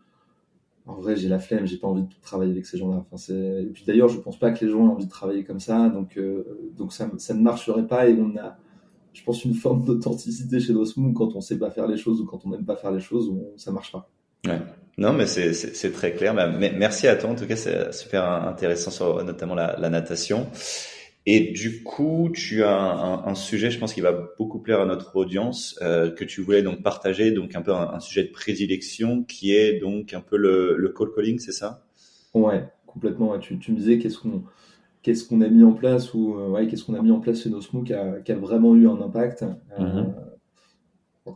en 0.90 1.00
vrai, 1.00 1.16
j'ai 1.16 1.28
la 1.28 1.38
flemme, 1.38 1.66
j'ai 1.66 1.76
pas 1.76 1.88
envie 1.88 2.02
de 2.02 2.08
travailler 2.22 2.52
avec 2.52 2.66
ces 2.66 2.78
gens-là. 2.78 3.04
Et 3.30 3.70
puis 3.72 3.84
d'ailleurs, 3.86 4.08
je 4.08 4.18
pense 4.18 4.38
pas 4.38 4.50
que 4.50 4.64
les 4.64 4.70
gens 4.70 4.86
aient 4.86 4.92
envie 4.92 5.06
de 5.06 5.10
travailler 5.10 5.44
comme 5.44 5.60
ça, 5.60 5.88
donc, 5.88 6.16
euh, 6.16 6.72
donc 6.76 6.92
ça, 6.92 7.06
ne 7.06 7.40
marcherait 7.40 7.86
pas 7.86 8.08
et 8.08 8.14
on 8.14 8.36
a, 8.36 8.56
je 9.12 9.22
pense, 9.22 9.44
une 9.44 9.54
forme 9.54 9.84
d'authenticité 9.84 10.60
chez 10.60 10.72
Dosmo 10.72 11.12
quand 11.12 11.34
on 11.34 11.40
sait 11.40 11.58
pas 11.58 11.70
faire 11.70 11.86
les 11.86 11.96
choses 11.96 12.20
ou 12.20 12.26
quand 12.26 12.44
on 12.44 12.50
n'aime 12.50 12.64
pas 12.64 12.76
faire 12.76 12.92
les 12.92 13.00
choses, 13.00 13.28
on, 13.28 13.56
ça 13.56 13.72
marche 13.72 13.92
pas. 13.92 14.08
Ouais. 14.46 14.60
Non, 14.98 15.12
mais 15.12 15.26
c'est 15.26 15.92
très 15.92 16.12
clair. 16.12 16.34
Bah, 16.34 16.48
merci 16.48 17.06
à 17.08 17.16
toi. 17.16 17.30
En 17.30 17.34
tout 17.34 17.46
cas, 17.46 17.56
c'est 17.56 17.92
super 17.92 18.24
intéressant 18.24 18.90
sur 18.90 19.24
notamment 19.24 19.54
la 19.54 19.90
natation. 19.90 20.46
Et 21.32 21.52
du 21.52 21.84
coup, 21.84 22.28
tu 22.34 22.64
as 22.64 22.76
un, 22.76 23.24
un, 23.24 23.34
sujet, 23.36 23.70
je 23.70 23.78
pense, 23.78 23.94
qui 23.94 24.00
va 24.00 24.10
beaucoup 24.36 24.58
plaire 24.58 24.80
à 24.80 24.84
notre 24.84 25.14
audience, 25.14 25.78
euh, 25.80 26.10
que 26.10 26.24
tu 26.24 26.40
voulais 26.40 26.60
donc 26.60 26.82
partager, 26.82 27.30
donc 27.30 27.54
un 27.54 27.62
peu 27.62 27.72
un, 27.72 28.00
sujet 28.00 28.24
de 28.24 28.32
prédilection, 28.32 29.22
qui 29.22 29.54
est 29.54 29.78
donc 29.78 30.12
un 30.12 30.22
peu 30.22 30.36
le, 30.36 30.76
le 30.76 30.88
call 30.88 31.10
calling, 31.14 31.38
c'est 31.38 31.52
ça? 31.52 31.84
Ouais, 32.34 32.64
complètement. 32.84 33.38
Tu, 33.38 33.60
tu, 33.60 33.70
me 33.70 33.76
disais 33.76 33.98
qu'est-ce 33.98 34.18
qu'on 34.18 34.42
qu'est-ce 35.02 35.24
qu'on 35.24 35.40
a 35.40 35.46
mis 35.46 35.62
en 35.62 35.72
place 35.72 36.14
ou 36.14 36.34
euh, 36.34 36.48
ouais, 36.48 36.66
qu'est-ce 36.66 36.84
qu'on 36.84 36.94
a 36.94 37.02
mis 37.02 37.12
en 37.12 37.20
place 37.20 37.44
chez 37.44 37.50
Nosmo 37.50 37.82
qui 37.82 37.94
a, 37.94 38.18
qui 38.24 38.32
a 38.32 38.36
vraiment 38.36 38.74
eu 38.74 38.88
un 38.88 39.00
impact. 39.00 39.44
Euh, 39.44 39.78
mm-hmm. 39.78 40.14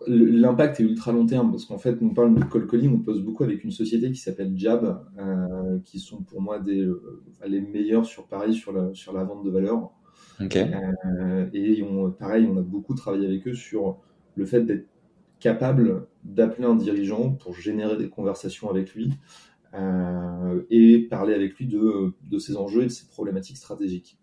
L'impact 0.06 0.80
est 0.80 0.84
ultra 0.84 1.12
long 1.12 1.26
terme 1.26 1.50
parce 1.50 1.64
qu'en 1.64 1.78
fait, 1.78 1.96
on 2.02 2.10
parle 2.10 2.34
de 2.34 2.44
call 2.44 2.66
calling, 2.66 2.94
on 2.94 2.98
pose 3.00 3.22
beaucoup 3.22 3.44
avec 3.44 3.64
une 3.64 3.70
société 3.70 4.10
qui 4.10 4.18
s'appelle 4.18 4.52
Jab, 4.56 5.04
euh, 5.18 5.78
qui 5.84 5.98
sont 5.98 6.22
pour 6.22 6.40
moi 6.40 6.58
des, 6.58 6.80
euh, 6.80 7.22
les 7.46 7.60
meilleurs 7.60 8.06
sur 8.06 8.26
Paris 8.26 8.54
sur 8.54 8.72
la, 8.72 8.92
sur 8.94 9.12
la 9.12 9.24
vente 9.24 9.44
de 9.44 9.50
valeur. 9.50 9.90
Euh, 10.40 11.48
et 11.52 11.82
on, 11.82 12.10
pareil, 12.10 12.48
on 12.50 12.56
a 12.56 12.62
beaucoup 12.62 12.94
travaillé 12.94 13.26
avec 13.26 13.46
eux 13.48 13.54
sur 13.54 13.98
le 14.34 14.44
fait 14.46 14.62
d'être 14.62 14.88
capable 15.40 16.06
d'appeler 16.24 16.66
un 16.66 16.76
dirigeant 16.76 17.32
pour 17.32 17.54
générer 17.54 17.96
des 17.96 18.08
conversations 18.08 18.70
avec 18.70 18.94
lui 18.94 19.12
et 20.70 21.08
parler 21.10 21.34
avec 21.34 21.56
lui 21.56 21.66
de, 21.66 22.12
de 22.30 22.38
ses 22.38 22.56
enjeux 22.56 22.82
et 22.82 22.86
de 22.86 22.90
ses 22.90 23.08
problématiques 23.08 23.56
stratégiques. 23.56 24.18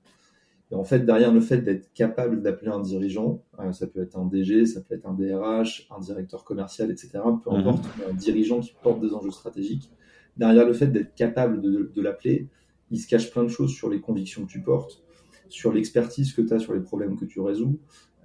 Et 0.72 0.75
en 0.75 0.84
fait, 0.86 1.00
derrière 1.00 1.34
le 1.34 1.42
fait 1.42 1.58
d'être 1.58 1.94
capable 1.94 2.42
d'appeler 2.42 2.72
un 2.72 2.80
dirigeant, 2.80 3.44
euh, 3.60 3.74
ça 3.74 3.88
peut 3.88 4.01
être 4.01 4.18
un 4.18 4.25
DG, 4.25 4.66
ça 4.66 4.82
peut 4.82 4.96
être 4.96 5.06
un 5.06 5.13
DRH, 5.13 5.88
un 5.96 6.00
directeur 6.00 6.46
commercial, 6.46 6.90
etc., 6.90 7.20
peu 7.44 7.51
mhm. 7.51 7.58
importe, 7.58 7.86
un 8.10 8.13
dirigeant 8.13 8.62
qui 8.62 8.74
porte 8.82 9.01
des 9.01 9.13
enjeux 9.13 9.32
stratégiques, 9.32 9.92
derrière 10.38 10.66
le 10.66 10.74
fait 10.74 10.88
d'être 10.88 11.13
capable 11.13 11.62
de, 11.62 11.92
de 11.94 12.01
l'appeler, 12.01 12.48
il 12.90 13.00
se 13.00 13.08
cache 13.08 13.32
plein 13.32 13.44
de 13.44 13.50
choses 13.50 13.72
sur 13.72 13.90
les 13.90 14.00
convictions 14.00 14.46
que 14.46 14.51
tu 14.51 14.62
portes, 14.62 15.04
sur 15.50 15.74
l'expertise 15.74 16.34
que 16.34 16.42
tu 16.42 16.54
as 16.54 16.60
sur 16.60 16.74
les 16.74 16.80
problèmes 16.80 17.18
que 17.18 17.25
tu 17.25 17.42
résous, 17.42 17.78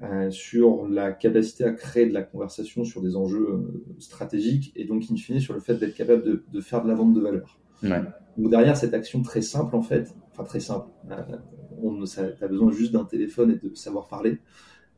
euh, 0.03 0.31
sur 0.31 0.87
la 0.87 1.11
capacité 1.11 1.65
à 1.65 1.73
créer 1.73 2.07
de 2.07 2.15
la 2.15 2.23
conversation 2.23 2.85
sur 2.85 3.03
des 3.03 3.17
enjeux 3.17 3.49
euh, 3.49 3.85
stratégiques, 3.99 4.73
et 4.77 4.85
donc, 4.85 5.03
in 5.11 5.17
fine, 5.17 5.41
sur 5.41 5.55
le 5.55 5.61
fait 5.61 5.75
d'être 5.75 5.95
capable 5.95 6.23
de, 6.23 6.45
de, 6.53 6.61
faire 6.61 6.85
de 6.85 6.89
la 6.89 6.95
vente 6.95 7.13
de 7.13 7.21
valeur. 7.21 7.59
Ouais. 7.83 8.03
Donc 8.37 8.51
derrière 8.51 8.77
cette 8.77 8.95
action 8.95 9.23
très 9.23 9.43
simple, 9.43 9.77
en 9.77 9.83
fait, 9.83 10.15
enfin 10.33 10.45
très 10.45 10.61
simple, 10.61 10.89
euh, 11.11 11.37
on 11.83 12.03
a 12.05 12.49
besoin 12.49 12.73
juste 12.73 12.93
d'un 12.93 13.05
téléphone 13.05 13.51
et 13.53 13.69
de 13.69 13.75
savoir 13.75 14.09
parler. 14.09 14.39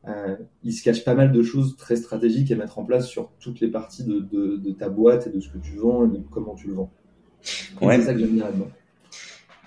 Euh, 0.07 0.35
il 0.63 0.73
se 0.73 0.83
cache 0.83 1.03
pas 1.03 1.13
mal 1.13 1.31
de 1.31 1.43
choses 1.43 1.75
très 1.75 1.97
stratégiques 1.97 2.51
à 2.51 2.55
mettre 2.55 2.79
en 2.79 2.85
place 2.85 3.07
sur 3.07 3.31
toutes 3.39 3.59
les 3.59 3.67
parties 3.67 4.05
de, 4.05 4.19
de, 4.19 4.57
de 4.57 4.71
ta 4.71 4.87
boîte 4.87 5.27
et 5.27 5.29
de 5.29 5.39
ce 5.39 5.49
que 5.49 5.57
tu 5.57 5.75
vends 5.75 6.05
et 6.05 6.09
de 6.09 6.23
comment 6.31 6.55
tu 6.55 6.67
le 6.67 6.75
vends. 6.75 6.91
Ouais. 7.81 7.97
C'est 7.97 8.05
ça 8.05 8.13
que 8.13 8.19
j'aime 8.19 8.35
bien 8.35 8.45
là-dedans. 8.45 8.69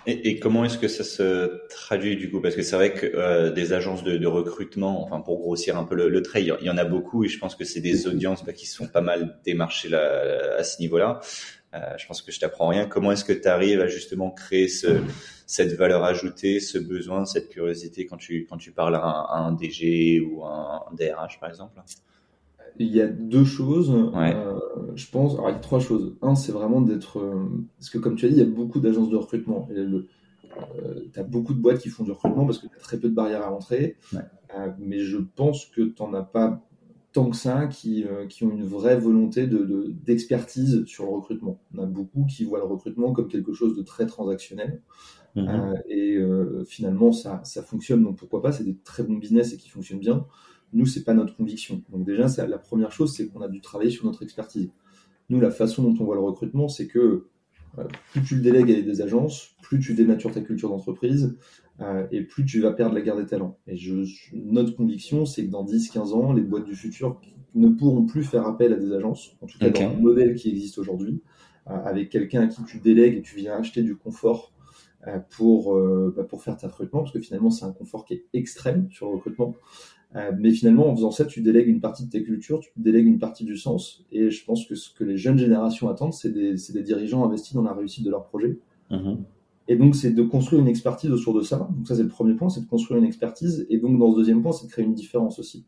Et, 0.06 0.30
et, 0.30 0.40
comment 0.40 0.64
est-ce 0.64 0.78
que 0.78 0.88
ça 0.88 1.04
se 1.04 1.60
traduit 1.68 2.16
du 2.16 2.28
coup? 2.28 2.40
Parce 2.40 2.56
que 2.56 2.62
c'est 2.62 2.74
vrai 2.74 2.92
que 2.92 3.06
euh, 3.06 3.52
des 3.52 3.72
agences 3.72 4.02
de, 4.02 4.16
de, 4.16 4.26
recrutement, 4.26 5.04
enfin 5.04 5.20
pour 5.20 5.38
grossir 5.38 5.78
un 5.78 5.84
peu 5.84 5.94
le, 5.94 6.08
le 6.08 6.22
trait, 6.22 6.42
il 6.42 6.48
y 6.60 6.70
en 6.70 6.76
a 6.76 6.84
beaucoup 6.84 7.24
et 7.24 7.28
je 7.28 7.38
pense 7.38 7.54
que 7.54 7.64
c'est 7.64 7.80
des 7.80 8.08
audiences 8.08 8.44
bah, 8.44 8.52
qui 8.52 8.66
sont 8.66 8.88
pas 8.88 9.00
mal 9.00 9.38
démarchées 9.44 9.88
là, 9.88 10.56
à 10.58 10.64
ce 10.64 10.80
niveau-là. 10.80 11.20
Euh, 11.74 11.96
je 11.96 12.06
pense 12.06 12.20
que 12.20 12.32
je 12.32 12.38
t'apprends 12.38 12.68
rien. 12.68 12.86
Comment 12.86 13.12
est-ce 13.12 13.24
que 13.24 13.32
tu 13.32 13.48
arrives 13.48 13.80
à 13.80 13.86
justement 13.86 14.30
créer 14.30 14.68
ce, 14.68 15.00
cette 15.46 15.72
valeur 15.74 16.04
ajoutée, 16.04 16.60
ce 16.60 16.78
besoin, 16.78 17.24
cette 17.24 17.48
curiosité 17.48 18.06
quand 18.06 18.18
tu, 18.18 18.46
quand 18.48 18.58
tu 18.58 18.72
parles 18.72 18.96
à 18.96 19.36
un, 19.36 19.52
DG 19.52 20.20
ou 20.20 20.44
un, 20.44 20.82
DRH 20.92 21.40
par 21.40 21.48
exemple? 21.48 21.80
Il 22.78 22.94
y 22.94 23.00
a 23.00 23.06
deux 23.06 23.44
choses, 23.44 23.90
euh, 23.90 24.58
je 24.94 25.06
pense. 25.10 25.34
Alors, 25.34 25.50
il 25.50 25.52
y 25.52 25.56
a 25.56 25.58
trois 25.58 25.80
choses. 25.80 26.16
Un, 26.22 26.34
c'est 26.34 26.52
vraiment 26.52 26.80
d'être. 26.80 27.18
Euh, 27.18 27.48
parce 27.78 27.90
que, 27.90 27.98
comme 27.98 28.16
tu 28.16 28.26
as 28.26 28.28
dit, 28.28 28.36
il 28.36 28.38
y 28.38 28.42
a 28.42 28.50
beaucoup 28.50 28.80
d'agences 28.80 29.10
de 29.10 29.16
recrutement. 29.16 29.68
Euh, 29.70 31.10
tu 31.12 31.20
as 31.20 31.22
beaucoup 31.22 31.54
de 31.54 31.60
boîtes 31.60 31.80
qui 31.80 31.90
font 31.90 32.04
du 32.04 32.12
recrutement 32.12 32.46
parce 32.46 32.58
que 32.58 32.66
tu 32.66 32.76
as 32.76 32.80
très 32.80 32.98
peu 32.98 33.08
de 33.08 33.14
barrières 33.14 33.42
à 33.42 33.50
l'entrée. 33.50 33.96
mais 34.78 35.00
je 35.00 35.18
pense 35.18 35.66
que 35.66 35.82
tu 35.82 36.02
n'en 36.02 36.14
as 36.14 36.22
pas 36.22 36.62
tant 37.12 37.30
que 37.30 37.36
ça 37.36 37.66
qui, 37.66 38.04
qui 38.28 38.44
ont 38.44 38.50
une 38.50 38.64
vraie 38.64 38.98
volonté 38.98 39.46
de, 39.46 39.94
d'expertise 40.04 40.84
sur 40.86 41.04
le 41.04 41.10
recrutement. 41.10 41.60
On 41.74 41.82
a 41.82 41.86
beaucoup 41.86 42.24
qui 42.24 42.44
voient 42.44 42.58
le 42.58 42.64
recrutement 42.64 43.12
comme 43.12 43.28
quelque 43.28 43.52
chose 43.52 43.76
de 43.76 43.82
très 43.82 44.06
transactionnel. 44.06 44.80
Mhm. 45.34 45.74
et 45.88 46.18
finalement, 46.66 47.12
ça, 47.12 47.40
ça 47.44 47.62
fonctionne, 47.62 48.02
donc 48.02 48.18
pourquoi 48.18 48.42
pas, 48.42 48.52
c'est 48.52 48.64
des 48.64 48.76
très 48.76 49.02
bons 49.02 49.16
business 49.16 49.52
et 49.52 49.56
qui 49.56 49.68
fonctionnent 49.68 50.00
bien. 50.00 50.26
Nous, 50.72 50.86
c'est 50.86 51.04
pas 51.04 51.14
notre 51.14 51.36
conviction. 51.36 51.82
Donc 51.90 52.04
déjà, 52.04 52.26
la 52.46 52.58
première 52.58 52.92
chose, 52.92 53.14
c'est 53.14 53.28
qu'on 53.28 53.42
a 53.42 53.48
dû 53.48 53.60
travailler 53.60 53.90
sur 53.90 54.06
notre 54.06 54.22
expertise. 54.22 54.70
Nous, 55.28 55.40
la 55.40 55.50
façon 55.50 55.82
dont 55.82 55.94
on 56.00 56.04
voit 56.04 56.14
le 56.14 56.22
recrutement, 56.22 56.68
c'est 56.68 56.86
que 56.86 57.26
euh, 57.78 57.84
plus 58.12 58.22
tu 58.22 58.36
le 58.36 58.42
délègues 58.42 58.70
à 58.70 58.82
des 58.82 59.00
agences, 59.00 59.54
plus 59.62 59.80
tu 59.80 59.94
dénatures 59.94 60.32
ta 60.32 60.40
culture 60.40 60.68
d'entreprise 60.68 61.36
euh, 61.80 62.06
et 62.10 62.22
plus 62.22 62.44
tu 62.44 62.60
vas 62.60 62.72
perdre 62.72 62.94
la 62.94 63.00
guerre 63.00 63.16
des 63.16 63.26
talents. 63.26 63.58
Et 63.66 63.76
je, 63.76 63.94
notre 64.34 64.76
conviction, 64.76 65.26
c'est 65.26 65.46
que 65.46 65.50
dans 65.50 65.64
10-15 65.64 66.12
ans, 66.12 66.32
les 66.32 66.42
boîtes 66.42 66.64
du 66.64 66.74
futur 66.74 67.20
ne 67.54 67.68
pourront 67.68 68.06
plus 68.06 68.24
faire 68.24 68.46
appel 68.46 68.72
à 68.72 68.76
des 68.76 68.92
agences, 68.92 69.36
en 69.42 69.46
tout 69.46 69.58
cas 69.58 69.70
dans 69.70 69.92
le 69.92 70.00
modèle 70.00 70.34
qui 70.34 70.50
existe 70.50 70.78
aujourd'hui, 70.78 71.22
euh, 71.68 71.74
avec 71.84 72.08
quelqu'un 72.10 72.42
à 72.42 72.46
qui 72.46 72.64
tu 72.64 72.78
délègues 72.78 73.18
et 73.18 73.22
tu 73.22 73.36
viens 73.36 73.54
acheter 73.54 73.82
du 73.82 73.96
confort 73.96 74.52
pour, 75.30 75.76
bah, 76.14 76.22
pour 76.22 76.44
faire 76.44 76.56
ta 76.56 76.68
recrutement, 76.68 77.00
parce 77.00 77.10
que 77.10 77.18
finalement, 77.18 77.50
c'est 77.50 77.64
un 77.64 77.72
confort 77.72 78.04
qui 78.04 78.14
est 78.14 78.24
extrême 78.34 78.86
sur 78.92 79.08
le 79.08 79.16
recrutement. 79.16 79.56
Euh, 80.14 80.32
mais 80.38 80.50
finalement, 80.50 80.88
en 80.88 80.94
faisant 80.94 81.10
ça, 81.10 81.24
tu 81.24 81.40
délègues 81.40 81.68
une 81.68 81.80
partie 81.80 82.04
de 82.04 82.10
tes 82.10 82.22
cultures, 82.22 82.60
tu 82.60 82.70
délègues 82.76 83.06
une 83.06 83.18
partie 83.18 83.44
du 83.44 83.56
sens. 83.56 84.04
Et 84.12 84.30
je 84.30 84.44
pense 84.44 84.66
que 84.66 84.74
ce 84.74 84.92
que 84.92 85.04
les 85.04 85.16
jeunes 85.16 85.38
générations 85.38 85.88
attendent, 85.88 86.12
c'est 86.12 86.30
des, 86.30 86.54
des, 86.72 86.82
dirigeants 86.82 87.24
investis 87.24 87.54
dans 87.54 87.62
la 87.62 87.72
réussite 87.72 88.04
de 88.04 88.10
leur 88.10 88.26
projet. 88.26 88.58
Mhm. 88.90 89.24
Et 89.68 89.76
donc, 89.76 89.94
c'est 89.94 90.10
de 90.10 90.22
construire 90.22 90.60
une 90.60 90.68
expertise 90.68 91.10
autour 91.10 91.34
de 91.34 91.42
ça. 91.42 91.68
Donc, 91.76 91.86
ça, 91.86 91.94
c'est 91.94 92.02
le 92.02 92.08
premier 92.08 92.34
point, 92.34 92.48
c'est 92.48 92.62
de 92.62 92.68
construire 92.68 92.98
une 92.98 93.06
expertise. 93.06 93.66
Et 93.70 93.78
donc, 93.78 93.98
dans 93.98 94.10
ce 94.12 94.16
deuxième 94.16 94.42
point, 94.42 94.52
c'est 94.52 94.66
de 94.66 94.72
créer 94.72 94.84
une 94.84 94.94
différence 94.94 95.38
aussi. 95.38 95.64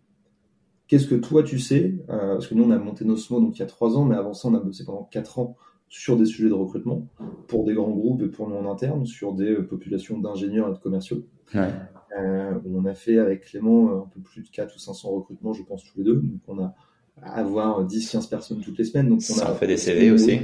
Qu'est-ce 0.88 1.06
que 1.06 1.14
toi, 1.14 1.42
tu 1.42 1.58
sais 1.58 1.94
euh, 2.10 2.34
Parce 2.34 2.48
que 2.48 2.54
nous, 2.54 2.64
on 2.64 2.70
a 2.70 2.78
monté 2.78 3.04
Nosmo 3.04 3.40
donc, 3.40 3.56
il 3.56 3.60
y 3.60 3.62
a 3.62 3.66
trois 3.66 3.96
ans, 3.96 4.04
mais 4.04 4.16
avant 4.16 4.34
ça, 4.34 4.48
on 4.48 4.54
a 4.54 4.60
bossé 4.60 4.84
pendant 4.84 5.04
quatre 5.04 5.38
ans 5.38 5.56
sur 5.88 6.16
des 6.16 6.26
sujets 6.26 6.48
de 6.48 6.54
recrutement 6.54 7.06
pour 7.46 7.64
des 7.64 7.72
grands 7.74 7.90
groupes 7.90 8.22
et 8.22 8.26
pour 8.26 8.48
nous 8.48 8.56
en 8.56 8.70
interne, 8.70 9.06
sur 9.06 9.32
des 9.32 9.52
euh, 9.52 9.62
populations 9.62 10.18
d'ingénieurs 10.18 10.68
et 10.68 10.72
de 10.72 10.78
commerciaux. 10.78 11.24
Ouais. 11.54 11.70
Euh, 12.18 12.58
on 12.66 12.84
a 12.84 12.94
fait 12.94 13.18
avec 13.18 13.44
Clément 13.44 14.02
un 14.02 14.08
peu 14.12 14.20
plus 14.20 14.42
de 14.42 14.48
4 14.48 14.74
ou 14.74 14.78
500 14.78 15.10
recrutements, 15.10 15.52
je 15.52 15.62
pense, 15.62 15.84
tous 15.84 15.98
les 15.98 16.04
deux. 16.04 16.16
Donc, 16.16 16.40
on 16.48 16.62
a 16.62 16.74
à 17.22 17.38
avoir 17.38 17.86
10-15 17.86 18.28
personnes 18.28 18.60
toutes 18.60 18.78
les 18.78 18.84
semaines. 18.84 19.08
Donc, 19.08 19.18
on 19.18 19.34
ça 19.34 19.48
a 19.48 19.54
fait 19.54 19.66
des 19.66 19.76
CV 19.76 20.10
aussi. 20.10 20.40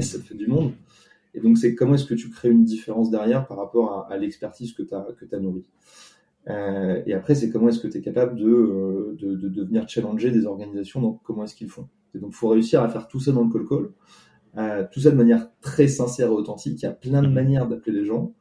ça 0.00 0.18
fait 0.20 0.34
du 0.34 0.46
monde. 0.46 0.72
Et 1.36 1.40
donc, 1.40 1.58
c'est 1.58 1.74
comment 1.74 1.94
est-ce 1.94 2.06
que 2.06 2.14
tu 2.14 2.30
crées 2.30 2.50
une 2.50 2.64
différence 2.64 3.10
derrière 3.10 3.46
par 3.46 3.58
rapport 3.58 4.08
à, 4.10 4.16
l'expertise 4.16 4.72
que 4.72 4.82
tu 4.82 4.94
as, 4.94 5.06
que 5.18 5.36
as 5.36 5.38
nourrie? 5.38 5.68
Euh, 6.48 7.02
et 7.06 7.14
après, 7.14 7.34
c'est 7.34 7.50
comment 7.50 7.68
est-ce 7.68 7.80
que 7.80 7.88
tu 7.88 7.98
es 7.98 8.00
capable 8.00 8.36
de, 8.36 9.16
de, 9.18 9.34
de, 9.34 9.62
venir 9.64 9.88
challenger 9.88 10.30
des 10.30 10.46
organisations? 10.46 11.00
Dans 11.00 11.12
comment 11.12 11.44
est-ce 11.44 11.54
qu'ils 11.54 11.68
font? 11.68 11.88
Et 12.14 12.18
donc, 12.18 12.30
il 12.32 12.36
faut 12.36 12.48
réussir 12.48 12.82
à 12.82 12.88
faire 12.88 13.06
tout 13.06 13.20
ça 13.20 13.32
dans 13.32 13.44
le 13.44 13.52
call 13.52 13.66
call. 13.68 14.88
tout 14.90 15.00
ça 15.00 15.10
de 15.10 15.16
manière 15.16 15.48
très 15.60 15.88
sincère 15.88 16.28
et 16.28 16.32
authentique. 16.32 16.80
Il 16.80 16.84
y 16.84 16.88
a 16.88 16.92
plein 16.92 17.22
de 17.22 17.28
manières 17.28 17.68
d'appeler 17.68 18.00
les 18.00 18.04
gens. 18.06 18.34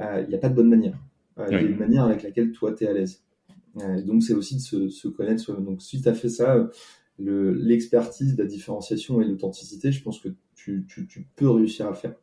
il 0.00 0.26
n'y 0.28 0.34
a 0.34 0.38
pas 0.38 0.48
de 0.48 0.54
bonne 0.54 0.68
manière. 0.68 0.98
Euh, 1.40 1.46
il 1.50 1.54
y 1.54 1.56
a 1.56 1.60
une 1.60 1.78
manière 1.78 2.04
avec 2.04 2.22
laquelle 2.22 2.52
toi, 2.52 2.72
tu 2.72 2.84
es 2.84 2.88
à 2.88 2.92
l'aise. 2.92 3.22
Euh, 3.80 4.02
donc, 4.02 4.22
c'est 4.22 4.34
aussi 4.34 4.56
de 4.56 4.60
se, 4.60 4.88
se 4.88 5.08
connaître 5.08 5.40
soi 5.40 5.56
Donc, 5.56 5.82
si 5.82 6.02
tu 6.02 6.08
as 6.08 6.14
fait 6.14 6.28
ça, 6.28 6.68
l'expertise, 7.18 8.36
la 8.36 8.44
différenciation 8.44 9.20
et 9.20 9.24
l'authenticité, 9.24 9.92
je 9.92 10.02
pense 10.02 10.20
que 10.20 10.28
tu, 10.54 10.86
tu, 10.88 11.06
tu, 11.06 11.26
peux 11.36 11.48
réussir 11.50 11.86
à 11.86 11.90
le 11.90 11.96
faire. 11.96 12.14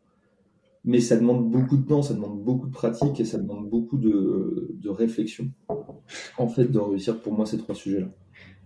Mais 0.85 1.01
ça 1.01 1.17
demande 1.17 1.49
beaucoup 1.49 1.77
de 1.77 1.85
temps, 1.85 2.01
ça 2.01 2.13
demande 2.13 2.43
beaucoup 2.43 2.67
de 2.67 2.71
pratique 2.71 3.19
et 3.19 3.25
ça 3.25 3.37
demande 3.37 3.69
beaucoup 3.69 3.97
de, 3.97 4.69
de 4.73 4.89
réflexion, 4.89 5.51
en 6.37 6.47
fait, 6.47 6.65
de 6.65 6.79
réussir 6.79 7.19
pour 7.19 7.33
moi 7.33 7.45
ces 7.45 7.57
trois 7.57 7.75
sujets-là. 7.75 8.07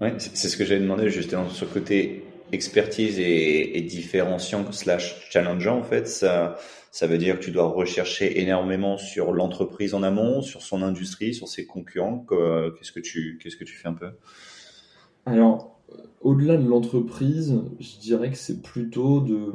Ouais, 0.02 0.16
c'est 0.20 0.48
ce 0.48 0.58
que 0.58 0.66
j'avais 0.66 0.82
demandé 0.82 1.10
justement 1.10 1.50
sur 1.50 1.68
le 1.68 1.74
côté 1.74 2.24
expertise 2.52 3.18
et, 3.18 3.78
et 3.78 3.82
différenciant 3.82 4.72
slash 4.72 5.30
challengeant 5.30 5.80
en 5.80 5.84
fait. 5.84 6.08
Ça, 6.08 6.58
ça 6.92 7.08
veut 7.08 7.18
dire 7.18 7.40
que 7.40 7.46
tu 7.46 7.52
dois 7.52 7.68
rechercher 7.68 8.42
énormément 8.42 8.98
sur 8.98 9.32
l'entreprise 9.32 9.94
en 9.94 10.04
amont, 10.04 10.42
sur 10.42 10.62
son 10.62 10.82
industrie, 10.82 11.34
sur 11.34 11.48
ses 11.48 11.66
concurrents. 11.66 12.26
Qu'est-ce 12.28 12.92
que 12.92 13.00
tu, 13.00 13.40
qu'est-ce 13.42 13.56
que 13.56 13.64
tu 13.64 13.76
fais 13.76 13.88
un 13.88 13.94
peu? 13.94 14.10
Alors, 15.26 15.80
au-delà 16.20 16.58
de 16.58 16.68
l'entreprise, 16.68 17.62
je 17.80 18.00
dirais 18.00 18.32
que 18.32 18.38
c'est 18.38 18.62
plutôt 18.62 19.22
de, 19.22 19.54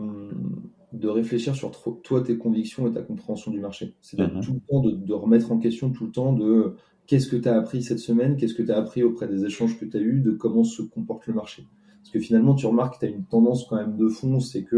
de 0.92 1.08
réfléchir 1.08 1.54
sur 1.54 1.72
toi, 2.02 2.22
tes 2.22 2.38
convictions 2.38 2.86
et 2.86 2.92
ta 2.92 3.02
compréhension 3.02 3.50
du 3.50 3.60
marché. 3.60 3.94
C'est 4.00 4.18
mm 4.18 4.40
tout 4.40 4.54
le 4.54 4.60
temps 4.68 4.80
de, 4.80 4.92
de, 4.92 5.12
remettre 5.12 5.52
en 5.52 5.58
question 5.58 5.90
tout 5.90 6.06
le 6.06 6.12
temps 6.12 6.32
de 6.32 6.74
qu'est-ce 7.06 7.28
que 7.28 7.36
tu 7.36 7.48
as 7.48 7.56
appris 7.56 7.82
cette 7.82 7.98
semaine, 7.98 8.36
qu'est-ce 8.36 8.54
que 8.54 8.62
tu 8.62 8.70
as 8.70 8.78
appris 8.78 9.02
auprès 9.02 9.28
des 9.28 9.44
échanges 9.44 9.78
que 9.78 9.84
tu 9.84 9.96
as 9.96 10.00
eus, 10.00 10.20
de 10.20 10.32
comment 10.32 10.64
se 10.64 10.82
comporte 10.82 11.26
le 11.26 11.34
marché. 11.34 11.66
Parce 12.02 12.10
que 12.10 12.20
finalement, 12.20 12.54
tu 12.54 12.66
remarques 12.66 12.94
que 12.94 13.00
tu 13.00 13.06
as 13.06 13.14
une 13.14 13.24
tendance 13.24 13.66
quand 13.66 13.76
même 13.76 13.96
de 13.96 14.08
fond, 14.08 14.38
c'est 14.40 14.62
que 14.62 14.76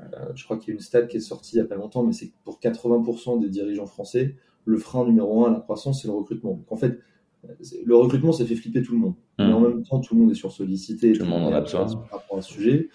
euh, 0.00 0.32
je 0.34 0.44
crois 0.44 0.56
qu'il 0.56 0.68
y 0.68 0.72
a 0.72 0.74
une 0.74 0.80
stat 0.80 1.02
qui 1.02 1.16
est 1.18 1.20
sortie 1.20 1.56
il 1.56 1.58
n'y 1.60 1.64
a 1.64 1.68
pas 1.68 1.76
longtemps, 1.76 2.02
mais 2.02 2.12
c'est 2.12 2.28
que 2.28 2.34
pour 2.44 2.58
80% 2.58 3.40
des 3.40 3.48
dirigeants 3.48 3.86
français, 3.86 4.36
le 4.64 4.78
frein 4.78 5.04
numéro 5.04 5.44
un 5.44 5.50
à 5.50 5.54
la 5.54 5.60
croissance, 5.60 6.02
c'est 6.02 6.08
le 6.08 6.14
recrutement. 6.14 6.52
Donc 6.52 6.70
en 6.70 6.76
fait, 6.76 6.98
le 7.84 7.96
recrutement, 7.96 8.32
ça 8.32 8.44
fait 8.44 8.54
flipper 8.54 8.82
tout 8.82 8.92
le 8.92 8.98
monde. 8.98 9.14
Mais 9.38 9.48
mmh. 9.48 9.54
en 9.54 9.60
même 9.60 9.82
temps, 9.82 10.00
tout 10.00 10.14
le 10.14 10.20
monde 10.20 10.30
est 10.30 10.34
sur 10.34 10.52
sollicité. 10.52 11.12
Tout 11.12 11.24
le 11.24 11.30
monde 11.30 11.44
en 11.44 11.52
a 11.52 11.60
besoin. 11.60 11.86
Par 11.86 12.20
rapport 12.20 12.38
à 12.38 12.42
ce 12.42 12.52
sujet. 12.52 12.88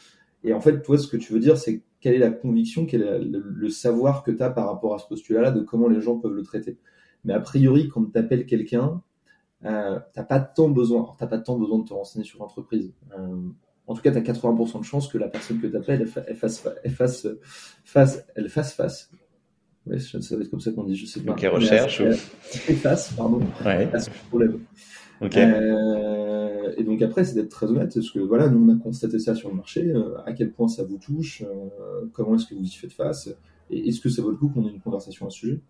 Et 0.44 0.54
en 0.54 0.62
fait, 0.62 0.84
toi, 0.84 0.98
ce 0.98 1.08
que 1.08 1.18
tu 1.18 1.34
veux 1.34 1.40
dire, 1.40 1.58
c'est 1.58 1.82
quelle 2.06 2.14
est 2.14 2.20
la 2.20 2.30
conviction, 2.30 2.86
quel 2.86 3.02
est 3.02 3.20
le, 3.20 3.70
savoir 3.70 4.22
que 4.22 4.30
tu 4.30 4.44
as 4.44 4.52
par 4.52 4.68
rapport 4.68 4.94
à 4.94 5.00
ce 5.00 5.08
postulat-là, 5.08 5.50
de 5.50 5.62
comment 5.62 5.88
les 5.88 6.02
gens 6.02 6.20
peuvent 6.20 6.36
le 6.36 6.44
traiter. 6.44 6.78
Mais 7.24 7.34
a 7.34 7.40
priori, 7.40 7.90
quand 7.90 8.06
tu 8.12 8.20
appelles 8.20 8.46
quelqu'un, 8.46 9.02
euh, 9.66 10.00
t'as 10.14 10.24
pas 10.24 10.40
tant 10.40 10.70
besoin, 10.70 11.16
t'as 11.18 11.26
pas 11.26 11.40
tant 11.40 11.58
besoin 11.58 11.80
de 11.80 11.86
te 11.86 11.96
renseigner 11.96 12.24
sur 12.24 12.38
l'entreprise. 12.38 12.94
Euh, 13.18 13.42
en 13.88 13.96
tout 13.96 14.04
cas, 14.04 14.12
tu 14.12 14.20
as 14.20 14.22
80% 14.22 14.82
de 14.82 14.86
chances 14.86 15.08
que 15.08 15.18
la 15.18 15.30
personne 15.30 15.60
que 15.60 15.66
tu 15.66 15.76
appelles, 15.76 16.08
elle, 16.28 16.36
fasse, 16.36 16.64
elle, 16.84 16.92
fasse, 16.92 17.28
face, 17.84 18.24
elle 18.36 18.50
fasse 18.50 18.74
face. 18.74 19.12
Oui, 19.88 20.00
ça 20.00 20.20
va 20.36 20.44
être 20.44 20.52
comme 20.52 20.60
ça 20.60 20.74
qu'on 20.74 20.84
dit, 20.84 20.96
je 20.96 21.08
sais 21.08 21.22
pas. 21.22 21.32
Donc, 21.32 21.44
elle 21.44 21.50
recherche. 21.50 22.02
Elle, 22.02 22.14
fait 22.14 22.74
face, 22.74 23.14
pardon. 23.14 23.40
Ouais. 23.66 23.90
problème. 24.30 24.60
Euh, 25.24 26.25
et 26.78 26.84
donc 26.84 27.02
après, 27.02 27.24
c'est 27.24 27.36
d'être 27.36 27.50
très 27.50 27.68
honnête, 27.68 27.94
parce 27.94 28.12
que 28.12 28.20
voilà, 28.20 28.50
nous 28.50 28.64
on 28.66 28.76
a 28.76 28.80
constaté 28.80 29.20
ça 29.20 29.36
sur 29.36 29.50
le 29.50 29.56
marché, 29.56 29.92
euh, 29.92 30.18
à 30.26 30.34
quel 30.34 30.52
point 30.52 30.68
ça 30.68 30.84
vous 30.84 30.98
touche, 30.98 31.44
euh, 31.44 32.06
comment 32.14 32.36
est-ce 32.36 32.46
que 32.46 32.56
vous 32.56 32.64
y 32.64 32.70
faites 32.70 32.94
face, 32.94 33.30
et 33.70 33.88
est-ce 33.90 34.00
que 34.02 34.10
ça 34.10 34.22
vaut 34.22 34.32
le 34.32 34.38
coup 34.38 34.50
qu'on 34.50 34.66
ait 34.68 34.72
une 34.72 34.82
conversation 34.82 35.28
à 35.28 35.30
ce 35.30 35.40
sujet? 35.40 35.62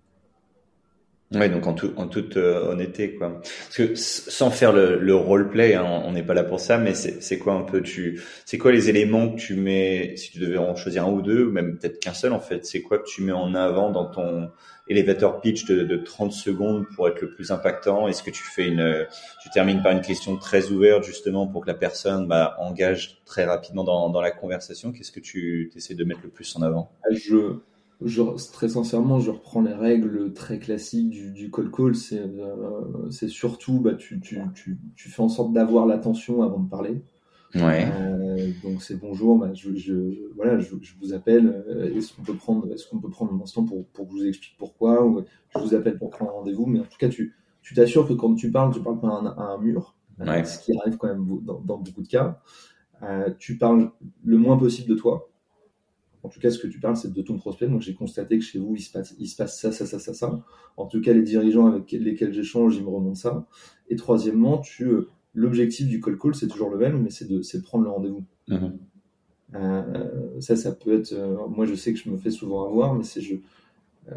Oui, 1.36 1.50
donc 1.50 1.68
en, 1.68 1.74
tout, 1.74 1.92
en 1.98 2.08
toute 2.08 2.38
euh, 2.38 2.72
honnêteté, 2.72 3.16
quoi. 3.16 3.42
Parce 3.42 3.76
que 3.76 3.96
sans 3.96 4.52
faire 4.52 4.72
le, 4.72 4.98
le 5.00 5.16
roleplay, 5.16 5.76
hein, 5.76 5.86
on 6.06 6.12
n'est 6.12 6.24
pas 6.24 6.34
là 6.34 6.44
pour 6.44 6.60
ça, 6.60 6.78
mais 6.78 6.94
c'est 6.94 7.38
quoi 7.38 7.54
un 7.54 7.64
peu 7.64 7.82
tu, 7.82 8.22
c'est 8.46 8.58
quoi 8.58 8.72
les 8.72 8.90
éléments 8.90 9.30
que 9.30 9.38
tu 9.38 9.56
mets, 9.56 10.16
si 10.16 10.32
tu 10.32 10.40
devais 10.40 10.58
en 10.58 10.76
choisir 10.76 11.06
un 11.06 11.12
ou 11.12 11.22
deux, 11.22 11.46
ou 11.46 11.52
même 11.52 11.78
peut-être 11.78 12.00
qu'un 12.00 12.14
seul 12.14 12.34
en 12.34 12.40
fait, 12.40 12.66
c'est 12.66 12.82
quoi 12.82 13.00
que 13.00 13.06
tu 13.08 13.22
mets 13.22 13.32
en 13.32 13.54
avant 13.54 13.92
dans 13.92 14.06
ton 14.06 14.50
elevator 14.88 15.42
pitch 15.42 15.66
de, 15.66 15.84
de 15.84 15.98
30 15.98 16.32
secondes 16.32 16.86
pour 16.96 17.08
être 17.08 17.22
le 17.22 17.30
plus 17.30 17.52
impactant? 17.52 18.08
Est-ce 18.08 18.24
que 18.24 18.32
tu 18.32 18.44
fais 18.44 18.68
une, 18.68 19.06
tu 19.42 19.50
termines 19.50 19.82
par 19.82 19.92
une 19.92 20.02
question 20.02 20.38
très 20.38 20.70
ouverte 20.70 21.04
justement 21.04 21.48
pour 21.48 21.62
que 21.62 21.68
la 21.68 21.74
personne 21.74 22.28
bah, 22.28 22.56
engage 22.60 23.22
très 23.26 23.46
rapidement 23.46 23.84
dans, 23.84 24.10
dans 24.10 24.22
la 24.22 24.32
conversation? 24.32 24.92
Qu'est-ce 24.92 25.12
que 25.12 25.20
tu 25.20 25.72
essaies 25.76 25.96
de 25.96 26.04
mettre 26.04 26.22
le 26.24 26.30
plus 26.30 26.56
en 26.56 26.62
avant? 26.62 26.92
Je 27.12 27.60
très 28.52 28.70
sincèrement, 28.70 29.20
je 29.20 29.32
reprends 29.32 29.62
les 29.62 29.74
règles 29.74 30.34
très 30.34 30.60
classiques 30.60 31.10
du, 31.10 31.32
du 31.32 31.52
call 31.52 31.72
call. 31.72 31.96
C'est 31.96 32.20
euh, 32.20 33.28
surtout, 33.28 33.80
bah, 33.80 33.94
tu, 33.94 34.20
tu, 34.20 34.40
tu, 34.54 34.78
tu, 34.96 35.10
fais 35.10 35.22
en 35.22 35.30
sorte 35.30 35.54
d'avoir 35.54 35.86
l'attention 35.86 36.44
avant 36.44 36.60
de 36.60 36.70
parler. 36.70 37.02
Ouais. 37.56 37.88
Euh, 37.96 38.52
donc 38.64 38.82
c'est 38.82 39.00
bonjour, 39.00 39.38
bah, 39.38 39.54
je, 39.54 39.76
je, 39.76 39.94
voilà, 40.36 40.60
je, 40.60 40.76
je 40.82 40.94
vous 41.02 41.14
appelle. 41.14 41.64
Euh, 41.70 41.96
est-ce 41.96 42.14
qu'on 42.14 42.24
peut 42.24 42.36
prendre, 42.36 42.72
est-ce 42.74 42.88
qu'on 42.88 43.00
peut 43.00 43.10
prendre 43.10 43.34
un 43.34 43.42
instant 43.42 43.64
pour, 43.64 43.86
pour 43.88 44.08
que 44.08 44.14
je 44.14 44.18
vous 44.18 44.28
explique 44.28 44.56
pourquoi 44.58 45.06
ou 45.06 45.24
je 45.56 45.60
vous 45.60 45.74
appelle 45.74 45.98
pour 45.98 46.10
prendre 46.10 46.32
rendez-vous. 46.32 46.66
Mais 46.66 46.80
en 46.80 46.86
tout 46.86 46.98
cas, 47.00 47.10
tu 47.10 47.34
tu 47.62 47.74
t'assures 47.74 48.08
que 48.08 48.14
quand 48.14 48.36
tu 48.36 48.52
parles, 48.52 48.72
tu 48.72 48.80
parles 48.80 49.00
pas 49.00 49.08
à 49.08 49.12
un, 49.12 49.26
à 49.26 49.42
un 49.54 49.58
mur, 49.58 49.96
ouais. 50.20 50.46
ce 50.46 50.60
qui 50.60 50.78
arrive 50.78 50.98
quand 50.98 51.08
même 51.08 51.26
dans, 51.42 51.60
dans 51.62 51.78
beaucoup 51.80 52.04
de 52.04 52.08
cas. 52.08 52.40
Euh, 53.02 53.30
tu 53.40 53.58
parles 53.58 53.92
le 54.24 54.38
moins 54.38 54.56
possible 54.56 54.88
de 54.88 54.94
toi. 54.96 55.30
En 56.26 56.28
tout 56.28 56.40
cas, 56.40 56.50
ce 56.50 56.58
que 56.58 56.66
tu 56.66 56.80
parles, 56.80 56.98
c'est 56.98 57.14
de 57.14 57.22
ton 57.22 57.38
prospect. 57.38 57.68
Donc, 57.68 57.82
j'ai 57.82 57.94
constaté 57.94 58.40
que 58.40 58.44
chez 58.44 58.58
vous, 58.58 58.76
il 58.76 58.82
se, 58.82 58.92
passe, 58.92 59.14
il 59.20 59.28
se 59.28 59.36
passe 59.36 59.62
ça, 59.62 59.72
ça, 59.72 59.86
ça, 59.86 60.00
ça, 60.00 60.14
ça. 60.16 60.44
En 60.76 60.88
tout 60.88 61.00
cas, 61.00 61.14
les 61.14 61.22
dirigeants 61.22 61.68
avec 61.68 61.92
lesquels 61.92 62.34
j'échange, 62.34 62.76
ils 62.78 62.84
me 62.84 62.90
remontent 62.90 63.14
ça. 63.14 63.46
Et 63.90 63.96
troisièmement, 63.96 64.58
tu, 64.58 64.86
euh, 64.86 65.08
l'objectif 65.36 65.88
du 65.88 66.02
call 66.02 66.18
call, 66.18 66.34
c'est 66.34 66.48
toujours 66.48 66.72
le 66.72 66.78
même, 66.78 67.04
mais 67.04 67.12
c'est 67.12 67.28
de, 67.28 67.38
de 67.38 67.64
prendre 67.64 67.84
le 67.84 67.92
rendez-vous. 67.92 68.24
Mm-hmm. 68.50 68.72
Euh, 69.54 70.42
ça, 70.42 70.56
ça 70.56 70.72
peut 70.72 71.00
être. 71.00 71.14
Euh, 71.14 71.48
moi, 71.48 71.66
je 71.66 71.76
sais 71.76 71.94
que 71.94 72.00
je 72.00 72.10
me 72.10 72.18
fais 72.18 72.32
souvent 72.32 72.66
avoir, 72.66 72.96
mais 72.96 73.04
c'est 73.04 73.22
je, 73.22 73.36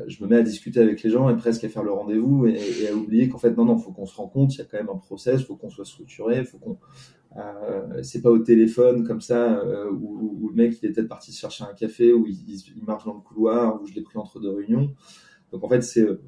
je 0.06 0.24
me 0.24 0.30
mets 0.30 0.36
à 0.36 0.42
discuter 0.42 0.80
avec 0.80 1.02
les 1.02 1.10
gens 1.10 1.28
et 1.28 1.36
presque 1.36 1.62
à 1.64 1.68
faire 1.68 1.82
le 1.82 1.92
rendez-vous 1.92 2.46
et, 2.46 2.58
et, 2.80 2.88
à 2.88 2.94
oublier 2.94 3.28
qu'en 3.28 3.38
fait, 3.38 3.54
non, 3.54 3.66
non, 3.66 3.76
faut 3.76 3.92
qu'on 3.92 4.06
se 4.06 4.16
rende 4.16 4.32
compte, 4.32 4.54
il 4.54 4.58
y 4.58 4.62
a 4.62 4.64
quand 4.64 4.78
même 4.78 4.88
un 4.88 4.96
process, 4.96 5.42
faut 5.42 5.56
qu'on 5.56 5.68
soit 5.68 5.84
structuré, 5.84 6.42
faut 6.44 6.56
qu'on 6.56 6.78
euh, 7.36 8.02
c'est 8.02 8.22
pas 8.22 8.30
au 8.30 8.38
téléphone 8.38 9.06
comme 9.06 9.20
ça 9.20 9.58
euh, 9.58 9.90
où, 9.90 10.48
le 10.48 10.54
mec 10.54 10.78
il 10.82 10.88
est 10.88 10.92
peut-être 10.92 11.08
parti 11.08 11.32
chercher 11.32 11.64
un 11.64 11.74
café 11.74 12.12
ou 12.12 12.26
il, 12.26 12.36
il, 12.48 12.84
marche 12.84 13.04
dans 13.04 13.14
le 13.14 13.20
couloir 13.20 13.80
ou 13.80 13.86
je 13.86 13.94
l'ai 13.94 14.00
pris 14.00 14.18
entre 14.18 14.40
deux 14.40 14.50
réunions. 14.50 14.94
Donc 15.52 15.62
en 15.62 15.68
fait 15.68 15.82
c'est 15.82 16.02
euh, 16.02 16.18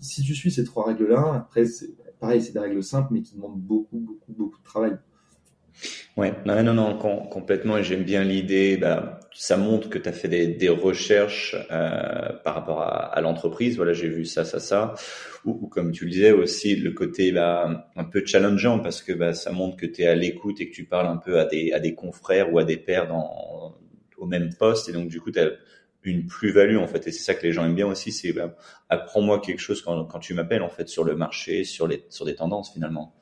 si 0.00 0.22
tu 0.22 0.34
suis 0.34 0.50
ces 0.50 0.64
trois 0.64 0.86
règles 0.86 1.08
là 1.08 1.34
après 1.34 1.64
c'est 1.64 1.94
pareil 2.20 2.42
c'est 2.42 2.52
des 2.52 2.58
règles 2.58 2.82
simples 2.82 3.08
mais 3.12 3.22
qui 3.22 3.34
demandent 3.34 3.60
beaucoup 3.60 3.98
beaucoup 3.98 4.32
beaucoup 4.32 4.58
de 4.58 4.64
travail. 4.64 4.98
Ouais, 6.16 6.34
non, 6.44 6.62
non, 6.62 6.74
non, 6.74 6.96
complètement. 6.96 7.78
Et 7.78 7.84
j'aime 7.84 8.04
bien 8.04 8.22
l'idée. 8.24 8.76
Bah, 8.76 9.20
ça 9.34 9.56
montre 9.56 9.88
que 9.88 9.98
tu 9.98 10.08
as 10.08 10.12
fait 10.12 10.28
des, 10.28 10.68
recherches 10.68 11.56
euh, 11.70 12.32
par 12.44 12.54
rapport 12.54 12.82
à, 12.82 13.20
l'entreprise. 13.20 13.76
Voilà, 13.76 13.92
j'ai 13.92 14.08
vu 14.08 14.24
ça, 14.24 14.44
ça, 14.44 14.60
ça. 14.60 14.94
Ou, 15.44 15.58
ou, 15.62 15.66
comme 15.68 15.92
tu 15.92 16.04
le 16.04 16.10
disais 16.10 16.32
aussi, 16.32 16.76
le 16.76 16.92
côté 16.92 17.32
bah, 17.32 17.88
un 17.96 18.04
peu 18.04 18.24
challengeant 18.24 18.78
parce 18.78 19.02
que 19.02 19.12
bah, 19.12 19.32
ça 19.34 19.52
montre 19.52 19.76
que 19.76 19.86
tu 19.86 20.02
es 20.02 20.06
à 20.06 20.14
l'écoute 20.14 20.60
et 20.60 20.68
que 20.68 20.74
tu 20.74 20.84
parles 20.84 21.06
un 21.06 21.16
peu 21.16 21.38
à 21.40 21.46
des, 21.46 21.72
à 21.72 21.80
des 21.80 21.94
confrères 21.94 22.52
ou 22.52 22.58
à 22.58 22.64
des 22.64 22.76
pairs 22.76 23.08
dans, 23.08 23.74
au 24.18 24.26
même 24.26 24.54
poste. 24.54 24.88
Et 24.88 24.92
donc, 24.92 25.08
du 25.08 25.20
coup, 25.20 25.30
tu 25.30 25.40
as 25.40 25.50
une 26.04 26.26
plus-value 26.26 26.76
en 26.76 26.86
fait. 26.86 27.06
Et 27.06 27.12
c'est 27.12 27.22
ça 27.22 27.34
que 27.34 27.46
les 27.46 27.52
gens 27.52 27.64
aiment 27.64 27.74
bien 27.74 27.86
aussi. 27.86 28.12
C'est 28.12 28.32
bah, 28.32 28.54
apprends-moi 28.90 29.40
quelque 29.40 29.60
chose 29.60 29.80
quand, 29.82 30.04
quand 30.04 30.18
tu 30.18 30.34
m'appelles 30.34 30.62
en 30.62 30.68
fait 30.68 30.88
sur 30.88 31.04
le 31.04 31.16
marché, 31.16 31.64
sur, 31.64 31.86
les, 31.86 32.04
sur 32.10 32.26
des 32.26 32.34
tendances 32.34 32.72
finalement 32.72 33.14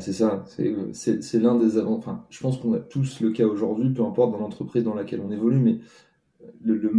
c'est 0.00 0.12
ça, 0.12 0.44
c'est 0.92 1.40
l'un 1.40 1.56
des 1.56 1.78
avant. 1.78 1.96
Enfin, 1.96 2.24
je 2.30 2.40
pense 2.40 2.58
qu'on 2.58 2.74
a 2.74 2.80
tous 2.80 3.20
le 3.20 3.30
cas 3.30 3.46
aujourd'hui, 3.46 3.90
peu 3.90 4.02
importe 4.02 4.32
dans 4.32 4.38
l'entreprise 4.38 4.82
dans 4.82 4.94
laquelle 4.94 5.20
on 5.20 5.30
évolue, 5.30 5.58
mais 5.58 5.78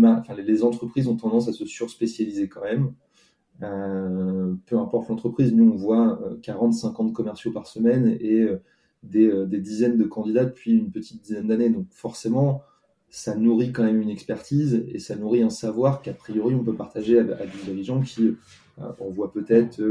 enfin, 0.03 0.36
les 0.36 0.63
entreprises 0.63 1.07
ont 1.07 1.17
tendance 1.17 1.48
à 1.48 1.53
se 1.53 1.65
surspécialiser 1.65 2.48
quand 2.48 2.62
même. 2.62 2.93
Euh, 3.62 4.53
peu 4.67 4.77
importe 4.77 5.09
l'entreprise, 5.09 5.53
nous 5.53 5.69
on 5.71 5.75
voit 5.75 6.19
40, 6.43 6.69
euh, 6.74 6.77
50 6.77 7.13
commerciaux 7.13 7.51
par 7.51 7.67
semaine 7.67 8.17
et 8.21 8.41
euh, 8.41 8.62
des, 9.03 9.59
dizaines 9.59 9.98
de 9.98 10.05
candidats 10.05 10.45
depuis 10.45 10.77
une 10.77 10.91
petite 10.91 11.21
dizaine 11.21 11.48
d'années. 11.48 11.69
Donc 11.69 11.88
forcément, 11.91 12.62
ça 13.09 13.36
nourrit 13.36 13.74
quand 13.74 13.83
même 13.83 14.01
une 14.01 14.09
expertise 14.09 14.86
et 14.88 15.00
ça 15.00 15.15
nourrit 15.15 15.41
un 15.41 15.50
savoir 15.50 16.01
qu'a 16.01 16.13
priori 16.13 16.55
on 16.55 16.63
peut 16.63 16.75
partager 16.75 17.19
à, 17.19 17.24
des 17.24 17.63
dirigeants 17.65 18.01
qui 18.01 18.31
on 18.77 19.09
voit 19.09 19.33
peut-être 19.33 19.81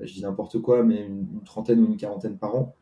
je 0.00 0.12
dis 0.12 0.22
n'importe 0.22 0.60
quoi, 0.60 0.82
mais 0.82 1.06
une, 1.06 1.42
trentaine 1.44 1.80
ou 1.80 1.86
une 1.86 1.96
quarantaine 1.96 2.36
par 2.36 2.54
an. 2.56 2.74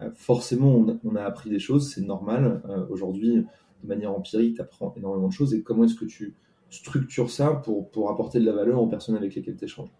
Euh, 0.00 0.10
forcément, 0.14 0.86
on 1.04 1.16
a, 1.16 1.22
appris 1.22 1.50
des 1.50 1.58
choses, 1.58 1.92
c'est 1.92 2.02
normal. 2.02 2.62
Euh, 2.68 2.86
aujourd'hui, 2.90 3.44
de 3.82 3.88
manière 3.88 4.12
empirique, 4.12 4.56
tu 4.56 4.60
apprends 4.60 4.94
énormément 4.96 5.28
de 5.28 5.32
choses. 5.32 5.54
Et 5.54 5.62
comment 5.62 5.84
est-ce 5.84 5.94
que 5.94 6.04
tu 6.04 6.34
structures 6.70 7.30
ça 7.30 7.50
pour, 7.50 7.90
pour 7.90 8.10
apporter 8.10 8.38
de 8.40 8.44
la 8.44 8.52
valeur 8.52 8.82
aux 8.82 8.86
personnes 8.86 9.16
avec 9.16 9.34
lesquelles 9.34 9.56
tu 9.56 9.64
échanges 9.64 9.90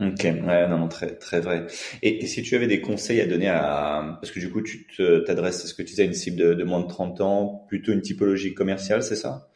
Ok, 0.00 0.24
ouais, 0.24 0.68
non, 0.68 0.78
non, 0.78 0.88
très, 0.88 1.14
très 1.16 1.40
vrai. 1.40 1.66
Et, 2.02 2.26
si 2.26 2.42
tu 2.42 2.56
avais 2.56 2.66
des 2.66 2.80
conseils 2.80 3.20
à 3.20 3.26
donner 3.26 3.48
à, 3.48 4.18
parce 4.20 4.32
que 4.32 4.40
du 4.40 4.50
coup, 4.50 4.60
tu 4.60 4.86
t'adresses, 5.24 5.64
est-ce 5.64 5.74
que 5.74 5.82
tu 5.82 5.90
disais, 5.90 6.02
à 6.02 6.06
une 6.06 6.14
cible 6.14 6.56
de, 6.56 6.64
moins 6.64 6.80
de 6.80 6.88
30 6.88 7.20
ans, 7.20 7.64
plutôt 7.68 7.92
une 7.92 8.02
typologie 8.02 8.54
commerciale, 8.54 9.04
c'est 9.04 9.16
ça? 9.16 9.48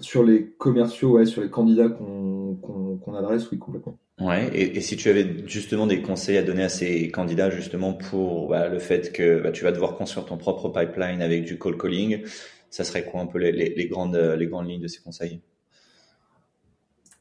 Sur 0.00 0.24
les 0.24 0.46
commerciaux, 0.46 1.12
ouais, 1.12 1.26
sur 1.26 1.42
les 1.42 1.50
candidats 1.50 1.88
qu'on 1.88 3.14
adresse, 3.16 3.50
oui, 3.50 3.58
complètement. 3.58 3.96
Ouais, 4.20 4.48
et, 4.52 4.76
et, 4.76 4.80
si 4.80 4.96
tu 4.96 5.08
avais 5.08 5.46
justement 5.46 5.86
des 5.86 6.00
conseils 6.00 6.36
à 6.36 6.42
donner 6.42 6.62
à 6.62 6.68
ces 6.68 7.08
candidats 7.10 7.50
justement 7.50 7.94
pour 7.94 8.48
bah, 8.48 8.68
le 8.68 8.78
fait 8.78 9.12
que 9.12 9.40
bah, 9.40 9.50
tu 9.50 9.64
vas 9.64 9.72
devoir 9.72 9.96
construire 9.96 10.24
ton 10.24 10.36
propre 10.36 10.68
pipeline 10.68 11.20
avec 11.20 11.44
du 11.44 11.58
cold 11.58 11.80
calling, 11.80 12.22
ça 12.70 12.84
serait 12.84 13.04
quoi 13.04 13.20
un 13.20 13.26
peu 13.26 13.38
les, 13.38 13.52
les, 13.52 13.86
grandes, 13.86 14.16
les 14.16 14.46
grandes 14.46 14.68
lignes 14.68 14.82
de 14.82 14.88
ces 14.88 15.00
conseils? 15.00 15.40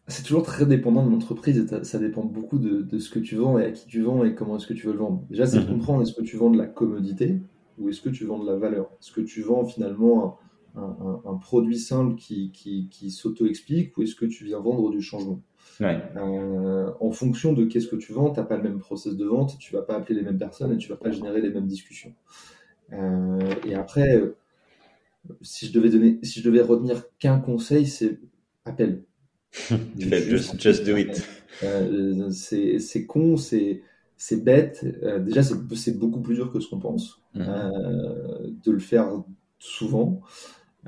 C'est 0.08 0.24
toujours 0.24 0.44
très 0.44 0.66
dépendant 0.66 1.06
de 1.06 1.12
l'entreprise 1.12 1.58
et 1.58 1.84
ça 1.86 1.98
dépend 1.98 2.24
beaucoup 2.24 2.60
de, 2.60 2.82
de, 2.82 3.00
ce 3.00 3.10
que 3.10 3.20
tu 3.20 3.38
vends 3.38 3.58
et 3.58 3.66
à 3.66 3.72
qui 3.72 3.88
tu 3.88 4.02
vends 4.02 4.26
et 4.26 4.36
comment 4.36 4.58
est-ce 4.58 4.68
que 4.68 4.74
tu 4.74 4.88
veux 4.88 4.94
le 4.94 5.00
vendre. 5.00 5.24
Déjà, 5.30 5.48
c'est 5.48 5.60
de 5.60 5.64
mhm. 5.64 5.78
comprendre 5.78 6.02
est-ce 6.02 6.14
que 6.14 6.22
tu 6.22 6.36
vends 6.36 6.50
de 6.50 6.58
la 6.58 6.66
commodité 6.66 7.40
ou 7.80 7.90
est-ce 7.90 8.02
que 8.02 8.10
tu 8.10 8.26
vends 8.26 8.38
de 8.38 8.46
la 8.46 8.58
valeur? 8.58 8.92
Est-ce 9.00 9.12
que 9.12 9.22
tu 9.22 9.42
vends 9.42 9.66
finalement 9.66 10.38
un, 10.76 11.38
produit 11.38 11.78
simple 11.78 12.16
qui, 12.16 12.52
qui, 12.52 12.88
qui 12.90 13.12
s'auto-explique 13.12 13.98
ou 13.98 14.04
est-ce 14.04 14.16
que 14.16 14.26
tu 14.26 14.46
viens 14.46 14.60
vendre 14.60 14.90
du 14.90 15.02
changement? 15.02 15.42
Euh, 15.82 16.92
en 17.00 17.12
fonction 17.12 17.54
de 17.54 17.66
qu'est-ce 17.66 17.88
que 17.88 17.96
tu 17.96 18.14
vends, 18.14 18.32
tu 18.32 18.40
n'as 18.40 18.46
pas 18.46 18.58
le 18.58 18.64
même 18.64 18.80
process 18.80 19.16
de 19.16 19.26
vente, 19.26 19.58
tu 19.60 19.74
vas 19.74 19.82
pas 19.82 19.96
appeler 19.96 20.20
les 20.20 20.26
mêmes 20.26 20.38
personnes 20.38 20.72
et 20.72 20.78
tu 20.78 20.90
vas 20.90 20.98
pas 20.98 21.12
générer 21.12 21.42
les 21.42 21.50
mêmes 21.50 21.68
discussions. 21.68 22.14
Euh, 22.92 23.40
et 23.66 23.76
après, 23.76 24.18
euh, 24.18 24.38
si 25.42 25.68
je 25.68 25.74
devais 25.74 25.90
donner, 25.90 26.20
si 26.24 26.42
je 26.42 26.46
devais 26.46 26.62
retenir 26.62 27.04
qu'un 27.18 27.40
conseil, 27.40 27.88
c'est 27.88 28.20
appelle. 28.66 29.04
just, 29.98 30.60
just, 30.60 30.84
do 30.84 30.98
it. 30.98 31.28
c'est 32.32 33.06
con, 33.06 33.38
c'est 33.38 33.82
c'est 34.18 34.44
bête. 34.44 34.86
déjà, 35.24 35.44
c'est 35.44 35.98
beaucoup 35.98 36.22
plus 36.22 36.36
dur 36.36 36.52
que 36.52 36.60
ce 36.60 36.70
qu'on 36.70 36.80
pense 36.80 37.22
mm-hmm. 37.36 38.62
de 38.64 38.72
le 38.72 38.80
faire 38.80 39.24
souvent. 39.60 40.22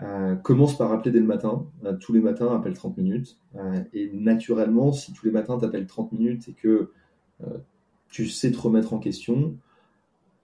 Euh, 0.03 0.35
commence 0.35 0.77
par 0.77 0.91
appeler 0.91 1.11
dès 1.11 1.19
le 1.19 1.25
matin. 1.25 1.65
Euh, 1.85 1.95
tous 1.95 2.13
les 2.13 2.19
matins, 2.19 2.53
appelle 2.53 2.73
30 2.73 2.97
minutes. 2.97 3.37
Euh, 3.55 3.81
et 3.93 4.11
naturellement, 4.13 4.91
si 4.91 5.13
tous 5.13 5.25
les 5.25 5.31
matins, 5.31 5.57
tu 5.57 5.65
appelles 5.65 5.87
30 5.87 6.11
minutes 6.11 6.47
et 6.49 6.53
que 6.53 6.91
tu 8.09 8.27
sais 8.27 8.49
te 8.49 8.57
remettre 8.57 8.93
en 8.93 8.99
question, 8.99 9.57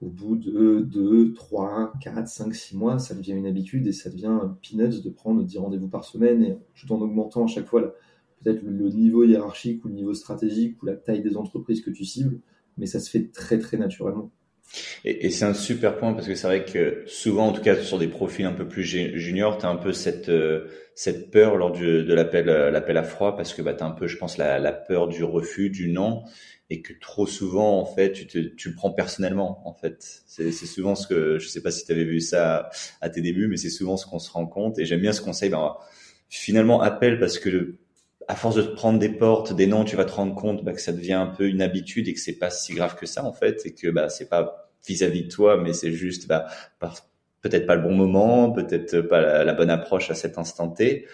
au 0.01 0.07
bout 0.07 0.35
de 0.35 0.81
2, 0.81 1.33
3, 1.33 1.93
4, 2.01 2.27
5, 2.27 2.53
6 2.53 2.75
mois, 2.75 2.99
ça 2.99 3.15
devient 3.15 3.31
une 3.31 3.45
habitude 3.45 3.87
et 3.87 3.93
ça 3.93 4.09
devient 4.09 4.39
peanuts 4.61 5.01
de 5.01 5.09
prendre 5.09 5.41
10 5.41 5.57
rendez-vous 5.59 5.87
par 5.87 6.03
semaine 6.03 6.43
et 6.43 6.57
tout 6.75 6.91
en 6.91 6.99
augmentant 6.99 7.45
à 7.45 7.47
chaque 7.47 7.67
fois 7.67 7.93
peut-être 8.41 8.61
le, 8.63 8.89
niveau 8.89 9.23
hiérarchique 9.23 9.85
ou 9.85 9.87
le 9.87 9.93
niveau 9.93 10.13
stratégique 10.13 10.81
ou 10.83 10.85
la 10.85 10.95
taille 10.95 11.21
des 11.21 11.37
entreprises 11.37 11.81
que 11.81 11.91
tu 11.91 12.03
cibles, 12.03 12.41
mais 12.77 12.87
ça 12.87 12.99
se 12.99 13.09
fait 13.09 13.31
très 13.31 13.57
très 13.57 13.77
naturellement. 13.77 14.31
Et, 15.03 15.25
et 15.25 15.29
c'est 15.29 15.45
un 15.45 15.53
super 15.53 15.97
point 15.97 16.13
parce 16.13 16.27
que 16.27 16.35
c'est 16.35 16.47
vrai 16.47 16.65
que 16.65 17.03
souvent, 17.07 17.47
en 17.47 17.51
tout 17.51 17.61
cas 17.61 17.75
sur 17.75 17.99
des 17.99 18.07
profils 18.07 18.45
un 18.45 18.53
peu 18.53 18.67
plus 18.67 18.83
juniors, 18.83 19.57
tu 19.57 19.65
as 19.65 19.69
un 19.69 19.75
peu 19.75 19.93
cette 19.93 20.29
euh, 20.29 20.67
cette 20.95 21.31
peur 21.31 21.55
lors 21.57 21.71
de 21.71 22.13
l'appel 22.13 22.49
euh, 22.49 22.71
l'appel 22.71 22.97
à 22.97 23.03
froid 23.03 23.35
parce 23.35 23.53
que 23.53 23.61
bah, 23.61 23.73
tu 23.73 23.83
as 23.83 23.87
un 23.87 23.91
peu, 23.91 24.07
je 24.07 24.17
pense, 24.17 24.37
la, 24.37 24.71
peur 24.71 25.07
du 25.07 25.23
refus, 25.23 25.69
du 25.69 25.89
non, 25.89 26.23
et 26.69 26.81
que 26.81 26.93
trop 26.93 27.27
souvent, 27.27 27.79
en 27.79 27.85
fait, 27.85 28.11
tu, 28.11 28.27
te, 28.27 28.37
tu 28.39 28.69
le 28.69 28.75
prends 28.75 28.91
personnellement. 28.91 29.61
En 29.67 29.73
fait, 29.73 29.97
c'est 30.27 30.51
souvent 30.51 30.95
ce 30.95 31.07
que 31.07 31.39
je 31.39 31.47
sais 31.47 31.61
pas 31.61 31.71
si 31.71 31.85
tu 31.85 31.91
avais 31.91 32.05
vu 32.05 32.19
ça 32.21 32.69
à, 33.01 33.09
tes 33.09 33.21
débuts, 33.21 33.47
mais 33.47 33.57
c'est 33.57 33.69
souvent 33.69 33.97
ce 33.97 34.05
qu'on 34.05 34.19
se 34.19 34.31
rend 34.31 34.45
compte. 34.45 34.79
Et 34.79 34.85
j'aime 34.85 35.01
bien 35.01 35.13
ce 35.13 35.21
conseil. 35.21 35.49
Ben, 35.49 35.75
finalement, 36.29 36.81
appel 36.81 37.19
parce 37.19 37.39
que 37.39 37.75
à 38.27 38.35
force 38.35 38.55
de 38.55 38.61
te 38.61 38.73
prendre 38.75 38.99
des 38.99 39.09
portes, 39.09 39.53
des 39.53 39.67
noms, 39.67 39.83
tu 39.83 39.95
vas 39.95 40.05
te 40.05 40.11
rendre 40.11 40.35
compte 40.35 40.63
bah, 40.63 40.73
que 40.73 40.81
ça 40.81 40.93
devient 40.93 41.13
un 41.13 41.27
peu 41.27 41.47
une 41.47 41.61
habitude 41.61 42.07
et 42.07 42.13
que 42.13 42.19
c'est 42.19 42.37
pas 42.37 42.49
si 42.49 42.73
grave 42.73 42.95
que 42.95 43.05
ça 43.05 43.25
en 43.25 43.33
fait, 43.33 43.61
et 43.65 43.73
que 43.73 43.89
bah 43.89 44.09
c'est 44.09 44.29
pas 44.29 44.69
vis-à-vis 44.87 45.23
de 45.23 45.29
toi, 45.29 45.57
mais 45.57 45.73
c'est 45.73 45.91
juste 45.91 46.27
bah, 46.27 46.47
peut-être 47.41 47.65
pas 47.65 47.75
le 47.75 47.81
bon 47.81 47.93
moment, 47.93 48.51
peut-être 48.51 49.01
pas 49.01 49.43
la, 49.43 49.53
bonne 49.53 49.69
approche 49.69 50.09
à 50.11 50.15
cet 50.15 50.37
instant 50.37 50.69
T. 50.69 51.07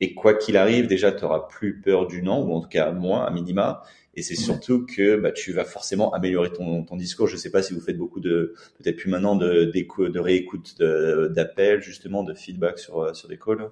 Et 0.00 0.14
quoi 0.14 0.34
qu'il 0.34 0.58
arrive, 0.58 0.88
déjà, 0.88 1.10
tu 1.10 1.24
auras 1.24 1.46
plus 1.48 1.80
peur 1.80 2.06
du 2.06 2.22
non, 2.22 2.42
ou 2.42 2.52
en 2.52 2.60
tout 2.60 2.68
cas 2.68 2.92
moins, 2.92 3.24
à 3.24 3.30
minima. 3.30 3.82
Et 4.14 4.22
c'est 4.22 4.34
surtout 4.34 4.84
que 4.86 5.16
bah, 5.16 5.32
tu 5.32 5.52
vas 5.52 5.64
forcément 5.64 6.12
améliorer 6.12 6.52
ton, 6.52 6.84
ton 6.84 6.96
discours. 6.96 7.26
Je 7.26 7.36
sais 7.36 7.50
pas 7.50 7.62
si 7.62 7.74
vous 7.74 7.80
faites 7.80 7.96
beaucoup 7.96 8.20
de, 8.20 8.54
peut-être 8.78 8.96
plus 8.96 9.10
maintenant, 9.10 9.36
de, 9.36 9.64
de 9.64 10.18
réécoute 10.18 10.76
d'appels, 10.78 11.82
justement, 11.82 12.24
de 12.24 12.34
feedback 12.34 12.78
sur, 12.78 13.14
sur 13.14 13.28
des 13.28 13.38
calls. 13.38 13.70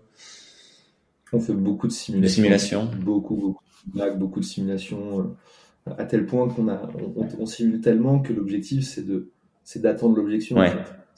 On 1.35 1.40
fait 1.40 1.55
beaucoup 1.55 1.87
de 1.87 1.92
simulations. 1.92 2.88
Beaucoup, 3.05 3.37
beaucoup 3.37 3.64
de 3.64 3.90
feedback, 3.90 4.18
beaucoup 4.18 4.40
de 4.40 4.44
simulations, 4.44 5.20
euh, 5.87 5.92
à 5.99 6.05
tel 6.05 6.27
point 6.27 6.49
qu'on 6.49 6.68
a, 6.68 6.88
on, 7.38 7.47
simule 7.47 7.81
tellement 7.81 8.20
que 8.20 8.33
l'objectif, 8.33 8.85
c'est 8.85 9.07
de, 9.07 9.31
c'est 9.64 9.83
d'attendre 9.83 10.16
l'objection. 10.16 10.57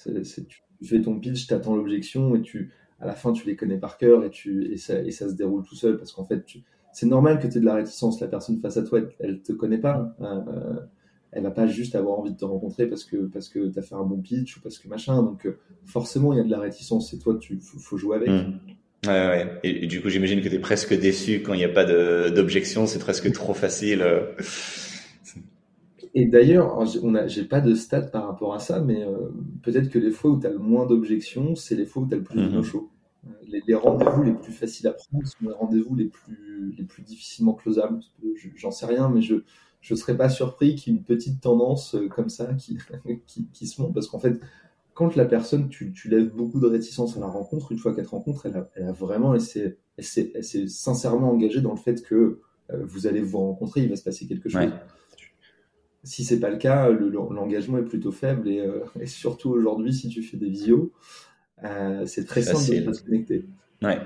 tu 0.05 0.85
fais 0.85 1.01
ton 1.01 1.19
pitch, 1.19 1.47
tu 1.47 1.55
attends 1.55 1.77
l'objection 1.77 2.35
et 2.35 2.43
tu, 2.43 2.73
à 3.01 3.07
la 3.07 3.13
fin, 3.13 3.33
tu 3.33 3.47
les 3.47 3.57
connais 3.57 3.79
par 3.79 3.99
cœur 3.99 4.25
et, 4.25 4.31
tu, 4.31 4.73
et, 4.73 4.77
ça, 4.77 5.01
et 5.01 5.11
ça 5.11 5.29
se 5.29 5.35
déroule 5.35 5.63
tout 5.65 5.77
seul 5.77 5.99
parce 5.99 6.13
qu'en 6.13 6.25
fait, 6.25 6.45
c'est 6.93 7.07
normal 7.07 7.39
que 7.39 7.47
tu 7.47 7.59
aies 7.59 7.61
de 7.61 7.67
la 7.67 7.75
réticence. 7.75 8.21
La 8.21 8.29
personne 8.29 8.59
face 8.59 8.77
à 8.77 8.83
toi, 8.83 9.01
elle, 9.21 9.33
ne 9.33 9.37
te 9.37 9.53
connaît 9.53 9.79
pas. 9.79 10.15
Hein, 10.21 10.45
euh, 10.49 10.81
elle 11.33 11.43
va 11.43 11.51
pas 11.51 11.67
juste 11.67 11.95
avoir 11.95 12.19
envie 12.19 12.33
de 12.33 12.37
te 12.37 12.45
rencontrer 12.45 12.87
parce 12.87 13.05
que 13.05 13.27
parce 13.27 13.51
que 13.51 13.69
tu 13.69 13.79
as 13.79 13.83
fait 13.83 13.95
un 13.95 14.05
bon 14.05 14.21
pitch 14.23 14.57
ou 14.57 14.61
parce 14.63 14.79
que 14.79 14.89
machin. 14.89 15.23
Donc 15.23 15.47
euh, 15.47 15.59
forcément, 15.85 16.33
il 16.33 16.39
y 16.39 16.41
a 16.41 16.45
de 16.45 16.51
la 16.51 16.61
réticence. 16.61 17.11
C'est 17.11 17.19
toi, 17.19 17.37
tu 17.39 17.61
faut, 17.61 17.79
faut 17.79 17.97
jouer 17.99 18.17
avec. 18.17 18.31
Mmh. 18.31 18.59
Ouais, 19.05 19.11
ouais. 19.13 19.61
Et, 19.63 19.87
du 19.87 20.01
coup, 20.01 20.09
j'imagine 20.09 20.41
que 20.41 20.49
tu 20.49 20.55
es 20.55 20.59
presque 20.59 20.99
déçu 20.99 21.43
quand 21.43 21.55
il 21.55 21.59
n'y 21.59 21.65
a 21.65 21.69
pas 21.69 21.85
d'objection, 22.31 22.87
c'est 22.87 22.99
presque 22.99 23.31
trop 23.33 23.55
facile. 23.55 24.03
Euh. 24.03 24.23
Et 26.15 26.25
d'ailleurs, 26.27 26.85
j'ai 27.27 27.45
pas 27.45 27.61
de 27.61 27.75
stats 27.75 28.03
par 28.03 28.27
rapport 28.27 28.55
à 28.55 28.59
ça, 28.59 28.81
mais 28.81 29.05
euh, 29.05 29.29
peut-être 29.63 29.91
que 29.91 29.99
les 29.99 30.11
fois 30.11 30.31
où 30.31 30.41
tu 30.41 30.47
as 30.47 30.51
le 30.51 30.59
moins 30.59 30.87
d'objections, 30.87 31.55
c'est 31.55 31.75
les 31.75 31.85
fois 31.85 32.03
où 32.03 32.09
tu 32.09 32.15
as 32.15 32.17
le 32.17 32.23
plus 32.23 32.41
de 32.41 32.49
no 32.49 32.63
show. 32.63 32.91
Les, 33.49 33.75
rendez-vous 33.75 34.23
les 34.23 34.33
plus 34.33 34.53
faciles 34.53 34.87
à 34.89 34.93
prendre 34.93 35.27
sont 35.27 35.37
les 35.43 35.53
rendez-vous 35.53 35.95
les 35.95 36.07
plus, 36.07 36.75
les 36.77 36.85
plus 36.85 37.03
difficilement 37.03 37.55
closables. 37.55 38.01
J'en 38.57 38.71
sais 38.71 38.87
rien, 38.87 39.09
mais 39.09 39.21
je 39.21 39.43
je 39.87 39.95
serais 39.95 40.17
pas 40.17 40.29
surpris 40.29 40.75
qu'il 40.75 40.93
y 40.93 40.97
ait 40.97 40.99
une 40.99 41.05
petite 41.05 41.41
tendance 41.41 41.95
euh, 41.95 42.09
comme 42.09 42.29
ça 42.29 42.55
qui, 42.55 42.77
qui, 43.27 43.47
qui 43.53 43.67
se 43.69 43.81
monte, 43.81 43.95
parce 43.95 44.09
qu'en 44.09 44.19
fait, 44.19 44.41
quand 44.97 45.15
la 45.15 45.27
personne, 45.27 45.69
tu, 45.69 45.93
tu, 45.93 46.09
lèves 46.09 46.31
beaucoup 46.31 46.59
de 46.59 46.67
réticence 46.67 47.19
à 47.19 47.21
la 47.21 47.27
rencontre, 47.27 47.71
une 47.71 47.77
fois 47.77 47.95
qu'elle 47.95 48.07
te 48.07 48.11
rencontre, 48.11 48.47
elle 48.47 48.57
a, 48.57 48.71
elle 48.77 48.85
a 48.85 48.93
vraiment, 48.93 49.35
elle 49.35 49.43
s'est, 49.43 49.77
sincèrement 50.69 51.31
engagée 51.31 51.61
dans 51.61 51.73
le 51.73 51.77
fait 51.77 52.03
que 52.03 52.41
euh, 52.73 52.79
vous 52.81 53.07
allez 53.07 53.21
vous 53.21 53.37
rencontrer, 53.37 53.83
il 53.83 53.91
va 53.91 53.97
se 53.97 54.03
passer 54.03 54.27
quelque 54.27 54.49
chose. 54.49 54.71
Si 56.03 56.25
c'est 56.25 56.41
pas 56.41 56.49
le 56.49 56.57
cas, 56.57 56.89
l'engagement 56.89 57.77
est 57.77 57.85
plutôt 57.85 58.11
faible 58.11 58.49
et, 58.49 58.61
euh, 58.61 58.85
et 59.01 59.07
surtout 59.07 59.51
aujourd'hui, 59.51 59.93
si 59.93 60.09
tu 60.09 60.23
fais 60.23 60.39
des 60.39 60.49
visios, 60.49 60.93
euh, 61.63 62.07
c'est 62.07 62.25
très 62.25 62.41
simple 62.41 62.87
de 62.87 62.93
se 62.95 63.03
connecter. 63.03 63.45
Ouais, 63.83 63.99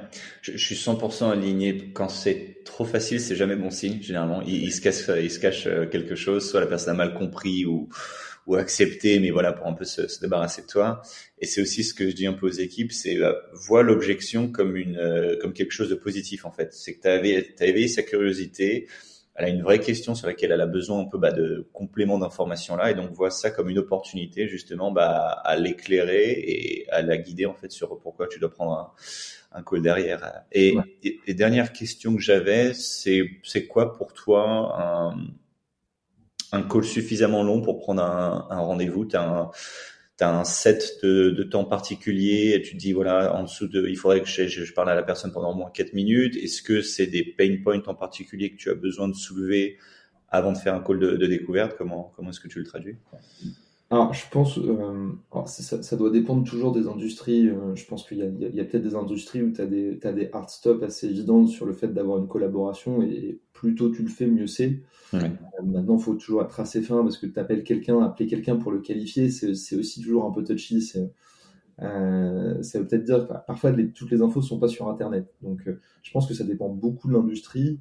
je, 0.42 0.50
je, 0.50 0.58
suis 0.58 0.74
100% 0.74 1.30
aligné. 1.30 1.92
Quand 1.92 2.08
c'est 2.08 2.64
trop 2.64 2.84
facile, 2.84 3.20
c'est 3.20 3.36
jamais 3.36 3.54
bon 3.54 3.70
signe. 3.70 4.02
Généralement, 4.02 4.42
il, 4.42 4.64
il, 4.64 4.72
se 4.72 4.80
cache, 4.80 5.08
il 5.22 5.30
se 5.30 5.38
cache 5.38 5.68
quelque 5.92 6.16
chose. 6.16 6.50
Soit 6.50 6.58
la 6.58 6.66
personne 6.66 6.94
a 6.94 6.96
mal 6.96 7.14
compris 7.14 7.64
ou 7.64 7.88
ou 8.50 8.56
accepter, 8.56 9.20
mais 9.20 9.30
voilà, 9.30 9.52
pour 9.52 9.68
un 9.68 9.74
peu 9.74 9.84
se, 9.84 10.08
se 10.08 10.20
débarrasser 10.20 10.62
de 10.62 10.66
toi. 10.66 11.02
Et 11.38 11.46
c'est 11.46 11.62
aussi 11.62 11.84
ce 11.84 11.94
que 11.94 12.10
je 12.10 12.14
dis 12.16 12.26
un 12.26 12.32
peu 12.32 12.46
aux 12.46 12.50
équipes, 12.50 12.90
c'est 12.90 13.16
euh, 13.16 13.32
vois 13.52 13.84
l'objection 13.84 14.50
comme 14.50 14.76
une, 14.76 14.96
euh, 14.98 15.38
comme 15.40 15.52
quelque 15.52 15.70
chose 15.70 15.88
de 15.88 15.94
positif 15.94 16.44
en 16.44 16.50
fait. 16.50 16.74
C'est 16.74 16.94
que 16.94 17.00
tu 17.00 17.08
as 17.08 17.66
éveillé 17.66 17.86
sa 17.86 18.02
curiosité, 18.02 18.88
elle 19.36 19.44
a 19.44 19.48
une 19.50 19.62
vraie 19.62 19.78
question 19.78 20.16
sur 20.16 20.26
laquelle 20.26 20.50
elle 20.50 20.60
a 20.60 20.66
besoin 20.66 20.98
un 20.98 21.04
peu 21.04 21.16
bah, 21.16 21.30
de 21.30 21.68
compléments 21.72 22.18
d'informations 22.18 22.74
là, 22.74 22.90
et 22.90 22.94
donc 22.94 23.12
vois 23.12 23.30
ça 23.30 23.52
comme 23.52 23.70
une 23.70 23.78
opportunité 23.78 24.48
justement 24.48 24.90
bah, 24.90 25.40
à 25.44 25.54
l'éclairer 25.54 26.32
et 26.32 26.90
à 26.90 27.02
la 27.02 27.18
guider 27.18 27.46
en 27.46 27.54
fait 27.54 27.70
sur 27.70 28.00
pourquoi 28.00 28.26
tu 28.26 28.40
dois 28.40 28.50
prendre 28.50 28.72
un, 28.72 29.58
un 29.60 29.62
call 29.62 29.80
derrière. 29.80 30.42
Et, 30.50 30.74
et, 31.04 31.34
dernière 31.34 31.72
question 31.72 32.16
que 32.16 32.20
j'avais, 32.20 32.74
c'est 32.74 33.22
c'est 33.44 33.68
quoi 33.68 33.92
pour 33.92 34.12
toi 34.12 34.74
un, 34.76 35.14
un 36.52 36.62
call 36.62 36.84
suffisamment 36.84 37.42
long 37.42 37.62
pour 37.62 37.78
prendre 37.78 38.02
un, 38.02 38.60
rendez-vous. 38.60 39.08
Un 39.14 39.50
as 40.20 40.38
un 40.38 40.44
set 40.44 41.02
de, 41.02 41.42
temps 41.44 41.64
particulier 41.64 42.52
et 42.54 42.62
tu 42.62 42.72
te 42.72 42.76
dis 42.76 42.92
voilà 42.92 43.34
en 43.34 43.44
dessous 43.44 43.68
de 43.68 43.88
il 43.88 43.96
faudrait 43.96 44.20
que 44.20 44.28
je, 44.28 44.72
parle 44.74 44.90
à 44.90 44.94
la 44.94 45.02
personne 45.02 45.32
pendant 45.32 45.52
au 45.52 45.54
moins 45.54 45.70
4 45.70 45.94
minutes. 45.94 46.36
Est-ce 46.36 46.62
que 46.62 46.82
c'est 46.82 47.06
des 47.06 47.24
pain 47.24 47.56
points 47.62 47.82
en 47.86 47.94
particulier 47.94 48.50
que 48.50 48.56
tu 48.56 48.70
as 48.70 48.74
besoin 48.74 49.08
de 49.08 49.14
soulever 49.14 49.78
avant 50.28 50.52
de 50.52 50.58
faire 50.58 50.74
un 50.74 50.80
call 50.80 50.98
de, 50.98 51.26
découverte? 51.26 51.76
Comment 51.76 52.12
est-ce 52.28 52.40
que 52.40 52.48
tu 52.48 52.58
le 52.58 52.66
traduis? 52.66 52.96
Alors, 53.92 54.14
je 54.14 54.24
pense, 54.30 54.56
euh, 54.56 55.08
ça, 55.46 55.82
ça, 55.82 55.96
doit 55.96 56.10
dépendre 56.10 56.48
toujours 56.48 56.70
des 56.70 56.86
industries. 56.86 57.48
Euh, 57.48 57.74
je 57.74 57.84
pense 57.86 58.06
qu'il 58.06 58.18
y 58.18 58.22
a, 58.60 58.64
peut-être 58.64 58.84
des 58.84 58.94
industries 58.94 59.42
où 59.42 59.50
tu 59.50 59.60
as 59.60 59.66
des, 59.66 59.98
as 60.04 60.12
des 60.12 60.30
hard 60.32 60.48
stops 60.48 60.84
assez 60.84 61.08
évidentes 61.08 61.48
sur 61.48 61.66
le 61.66 61.72
fait 61.72 61.88
d'avoir 61.88 62.18
une 62.18 62.28
collaboration 62.28 63.02
et 63.02 63.40
plus 63.52 63.74
tôt 63.74 63.90
tu 63.90 64.02
le 64.02 64.08
fais, 64.08 64.28
mieux 64.28 64.46
c'est. 64.46 64.80
Euh, 65.14 65.28
maintenant, 65.64 65.96
il 65.96 66.02
faut 66.02 66.14
toujours 66.14 66.42
être 66.42 66.60
assez 66.60 66.82
fin 66.82 67.02
parce 67.02 67.18
que 67.18 67.26
tu 67.26 67.36
appelles 67.40 67.64
quelqu'un, 67.64 68.00
appeler 68.00 68.28
quelqu'un 68.28 68.54
pour 68.54 68.70
le 68.70 68.78
qualifier, 68.78 69.28
c'est 69.28 69.76
aussi 69.76 70.00
toujours 70.00 70.24
un 70.24 70.30
peu 70.30 70.44
touchy. 70.44 70.88
Euh, 71.82 72.62
ça 72.62 72.78
veut 72.78 72.86
peut-être 72.86 73.04
dire 73.04 73.26
que 73.26 73.32
parfois 73.44 73.72
les, 73.72 73.90
toutes 73.90 74.12
les 74.12 74.22
infos 74.22 74.38
ne 74.38 74.44
sont 74.44 74.60
pas 74.60 74.68
sur 74.68 74.88
Internet. 74.88 75.34
Donc, 75.42 75.68
je 76.02 76.10
pense 76.12 76.28
que 76.28 76.34
ça 76.34 76.44
dépend 76.44 76.68
beaucoup 76.68 77.08
de 77.08 77.14
l'industrie. 77.14 77.80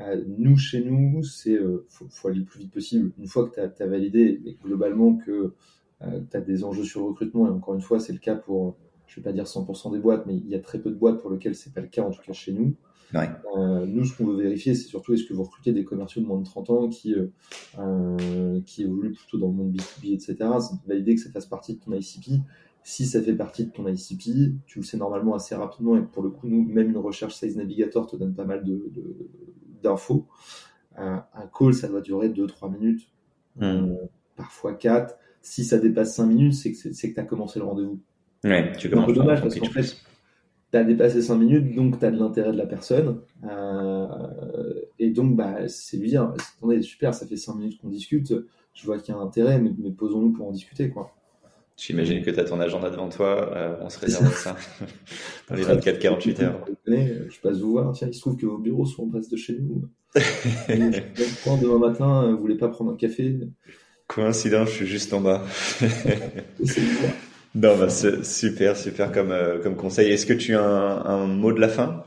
Euh, 0.00 0.22
nous, 0.38 0.56
chez 0.56 0.82
nous, 0.82 1.22
c'est 1.22 1.54
euh, 1.54 1.86
faut, 1.88 2.28
aller 2.28 2.40
le 2.40 2.44
plus 2.44 2.60
vite 2.60 2.72
possible. 2.72 3.12
Une 3.18 3.26
fois 3.26 3.48
que 3.48 3.54
tu 3.54 3.82
as, 3.82 3.86
validé, 3.86 4.40
et 4.44 4.58
globalement 4.62 5.16
que 5.16 5.54
euh, 6.02 6.20
tu 6.30 6.36
as 6.36 6.40
des 6.40 6.64
enjeux 6.64 6.84
sur 6.84 7.00
le 7.00 7.06
recrutement, 7.06 7.46
et 7.46 7.50
encore 7.50 7.74
une 7.74 7.80
fois, 7.80 8.00
c'est 8.00 8.12
le 8.12 8.18
cas 8.18 8.34
pour, 8.34 8.76
je 9.06 9.16
vais 9.16 9.22
pas 9.22 9.32
dire 9.32 9.44
100% 9.44 9.92
des 9.92 10.00
boîtes, 10.00 10.26
mais 10.26 10.34
il 10.36 10.48
y 10.48 10.54
a 10.54 10.60
très 10.60 10.80
peu 10.80 10.90
de 10.90 10.96
boîtes 10.96 11.20
pour 11.20 11.30
lesquelles 11.30 11.54
c'est 11.54 11.72
pas 11.72 11.80
le 11.80 11.88
cas, 11.88 12.02
en 12.02 12.10
tout 12.10 12.22
cas 12.22 12.32
chez 12.32 12.52
nous. 12.52 12.74
Ouais. 13.12 13.28
Euh, 13.56 13.86
nous, 13.86 14.04
ce 14.04 14.16
qu'on 14.16 14.26
veut 14.26 14.42
vérifier, 14.42 14.74
c'est 14.74 14.88
surtout 14.88 15.14
est-ce 15.14 15.24
que 15.24 15.34
vous 15.34 15.44
recrutez 15.44 15.72
des 15.72 15.84
commerciaux 15.84 16.22
de 16.22 16.26
moins 16.26 16.38
de 16.38 16.44
30 16.44 16.70
ans 16.70 16.88
qui, 16.88 17.14
euh, 17.78 18.60
qui 18.66 18.82
évoluent 18.82 19.12
plutôt 19.12 19.38
dans 19.38 19.48
le 19.48 19.52
monde 19.52 19.72
B2B, 19.72 20.14
etc. 20.14 20.36
C'est 20.60 20.88
valider 20.88 21.14
que 21.14 21.20
ça 21.20 21.30
fasse 21.30 21.46
partie 21.46 21.74
de 21.74 21.80
ton 21.80 21.92
ICP. 21.92 22.40
Si 22.82 23.06
ça 23.06 23.22
fait 23.22 23.34
partie 23.34 23.64
de 23.64 23.70
ton 23.70 23.86
ICP, 23.86 24.56
tu 24.66 24.80
le 24.80 24.84
sais 24.84 24.96
normalement 24.96 25.34
assez 25.34 25.54
rapidement 25.54 25.96
et 25.96 26.02
pour 26.02 26.22
le 26.22 26.30
coup, 26.30 26.48
nous, 26.48 26.62
même 26.64 26.90
une 26.90 26.98
recherche 26.98 27.34
Size 27.34 27.56
Navigator 27.56 28.06
te 28.06 28.16
donne 28.16 28.34
pas 28.34 28.44
mal 28.44 28.62
de, 28.62 28.90
de, 28.92 29.30
d'infos. 29.84 30.26
Euh, 30.98 31.16
un 31.34 31.46
call, 31.56 31.74
ça 31.74 31.88
doit 31.88 32.00
durer 32.00 32.28
2-3 32.28 32.72
minutes, 32.72 33.08
euh, 33.62 33.94
parfois 34.36 34.74
4. 34.74 35.16
Si 35.42 35.64
ça 35.64 35.78
dépasse 35.78 36.14
5 36.14 36.26
minutes, 36.26 36.54
c'est 36.54 36.72
que 36.72 37.14
tu 37.14 37.20
as 37.20 37.24
commencé 37.24 37.58
le 37.58 37.64
rendez-vous. 37.64 38.00
Ouais, 38.44 38.72
tu 38.76 38.88
c'est 38.88 38.96
un 38.96 39.02
peu 39.02 39.12
dommage 39.12 39.40
parce 39.42 39.58
qu'en 39.58 39.66
fait, 39.66 39.96
tu 40.70 40.78
as 40.78 40.84
dépassé 40.84 41.22
5 41.22 41.36
minutes, 41.36 41.74
donc 41.74 41.98
tu 41.98 42.04
as 42.04 42.10
de 42.10 42.18
l'intérêt 42.18 42.52
de 42.52 42.56
la 42.56 42.66
personne. 42.66 43.20
Euh, 43.44 44.80
et 44.98 45.10
donc, 45.10 45.36
bah, 45.36 45.68
c'est 45.68 45.96
lui 45.96 46.08
dire 46.08 46.34
attendez, 46.58 46.82
super, 46.82 47.14
ça 47.14 47.26
fait 47.26 47.36
5 47.36 47.54
minutes 47.56 47.80
qu'on 47.80 47.88
discute, 47.88 48.32
je 48.72 48.86
vois 48.86 48.98
qu'il 48.98 49.14
y 49.14 49.16
a 49.16 49.20
un 49.20 49.24
intérêt, 49.24 49.60
mais, 49.60 49.72
mais 49.78 49.90
posons-nous 49.90 50.32
pour 50.32 50.48
en 50.48 50.52
discuter. 50.52 50.90
quoi. 50.90 51.14
J'imagine 51.76 52.22
que 52.22 52.30
tu 52.30 52.38
as 52.38 52.44
ton 52.44 52.60
agenda 52.60 52.88
devant 52.88 53.08
toi, 53.08 53.52
euh, 53.56 53.76
on 53.80 53.90
se 53.90 53.98
réserve 53.98 54.32
ça 54.36 54.56
dans 55.48 55.56
les 55.56 55.64
24-48 55.64 56.44
heures. 56.44 56.64
Je 56.86 57.40
passe 57.42 57.58
vous 57.58 57.72
voir, 57.72 57.92
tiens, 57.92 58.08
il 58.08 58.14
se 58.14 58.20
trouve 58.20 58.36
que 58.36 58.46
vos 58.46 58.58
bureaux 58.58 58.86
sont 58.86 59.08
en 59.08 59.10
face 59.10 59.28
de 59.28 59.36
chez 59.36 59.58
nous. 59.58 59.88
demain 60.68 61.78
matin, 61.78 62.30
vous 62.32 62.38
voulez 62.38 62.56
pas 62.56 62.68
prendre 62.68 62.92
un 62.92 62.96
café? 62.96 63.36
Coïncidence, 64.06 64.68
je 64.70 64.74
suis 64.74 64.86
juste 64.86 65.12
en 65.12 65.20
bas. 65.20 65.42
non, 67.54 67.76
bah, 67.76 67.88
super, 67.88 68.76
super 68.76 69.10
comme, 69.10 69.32
euh, 69.32 69.58
comme 69.60 69.76
conseil. 69.76 70.12
Est-ce 70.12 70.26
que 70.26 70.34
tu 70.34 70.54
as 70.54 70.62
un, 70.62 71.04
un, 71.04 71.26
mot 71.26 71.52
de 71.52 71.60
la 71.60 71.68
fin? 71.68 72.04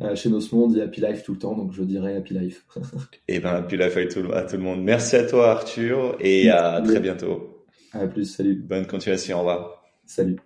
Euh, 0.00 0.14
Chez 0.14 0.30
Nosmond, 0.30 0.64
on 0.64 0.68
dit 0.68 0.80
Happy 0.80 1.00
Life 1.00 1.24
tout 1.24 1.32
le 1.32 1.38
temps, 1.38 1.56
donc 1.56 1.72
je 1.72 1.82
dirais 1.82 2.16
Happy 2.16 2.32
Life. 2.32 2.64
et 3.28 3.36
eh 3.36 3.40
ben, 3.40 3.50
Happy 3.50 3.76
Life 3.76 3.96
à 3.96 4.06
tout, 4.06 4.32
à 4.32 4.42
tout 4.42 4.56
le 4.56 4.62
monde. 4.62 4.82
Merci 4.82 5.16
à 5.16 5.24
toi, 5.24 5.50
Arthur, 5.50 6.16
et 6.20 6.48
à 6.48 6.80
très 6.80 7.00
bientôt. 7.00 7.47
À 7.92 8.06
plus, 8.06 8.24
salut. 8.24 8.54
Bonne 8.62 8.86
continuation, 8.86 9.36
au 9.36 9.40
revoir. 9.40 9.82
Salut. 10.06 10.40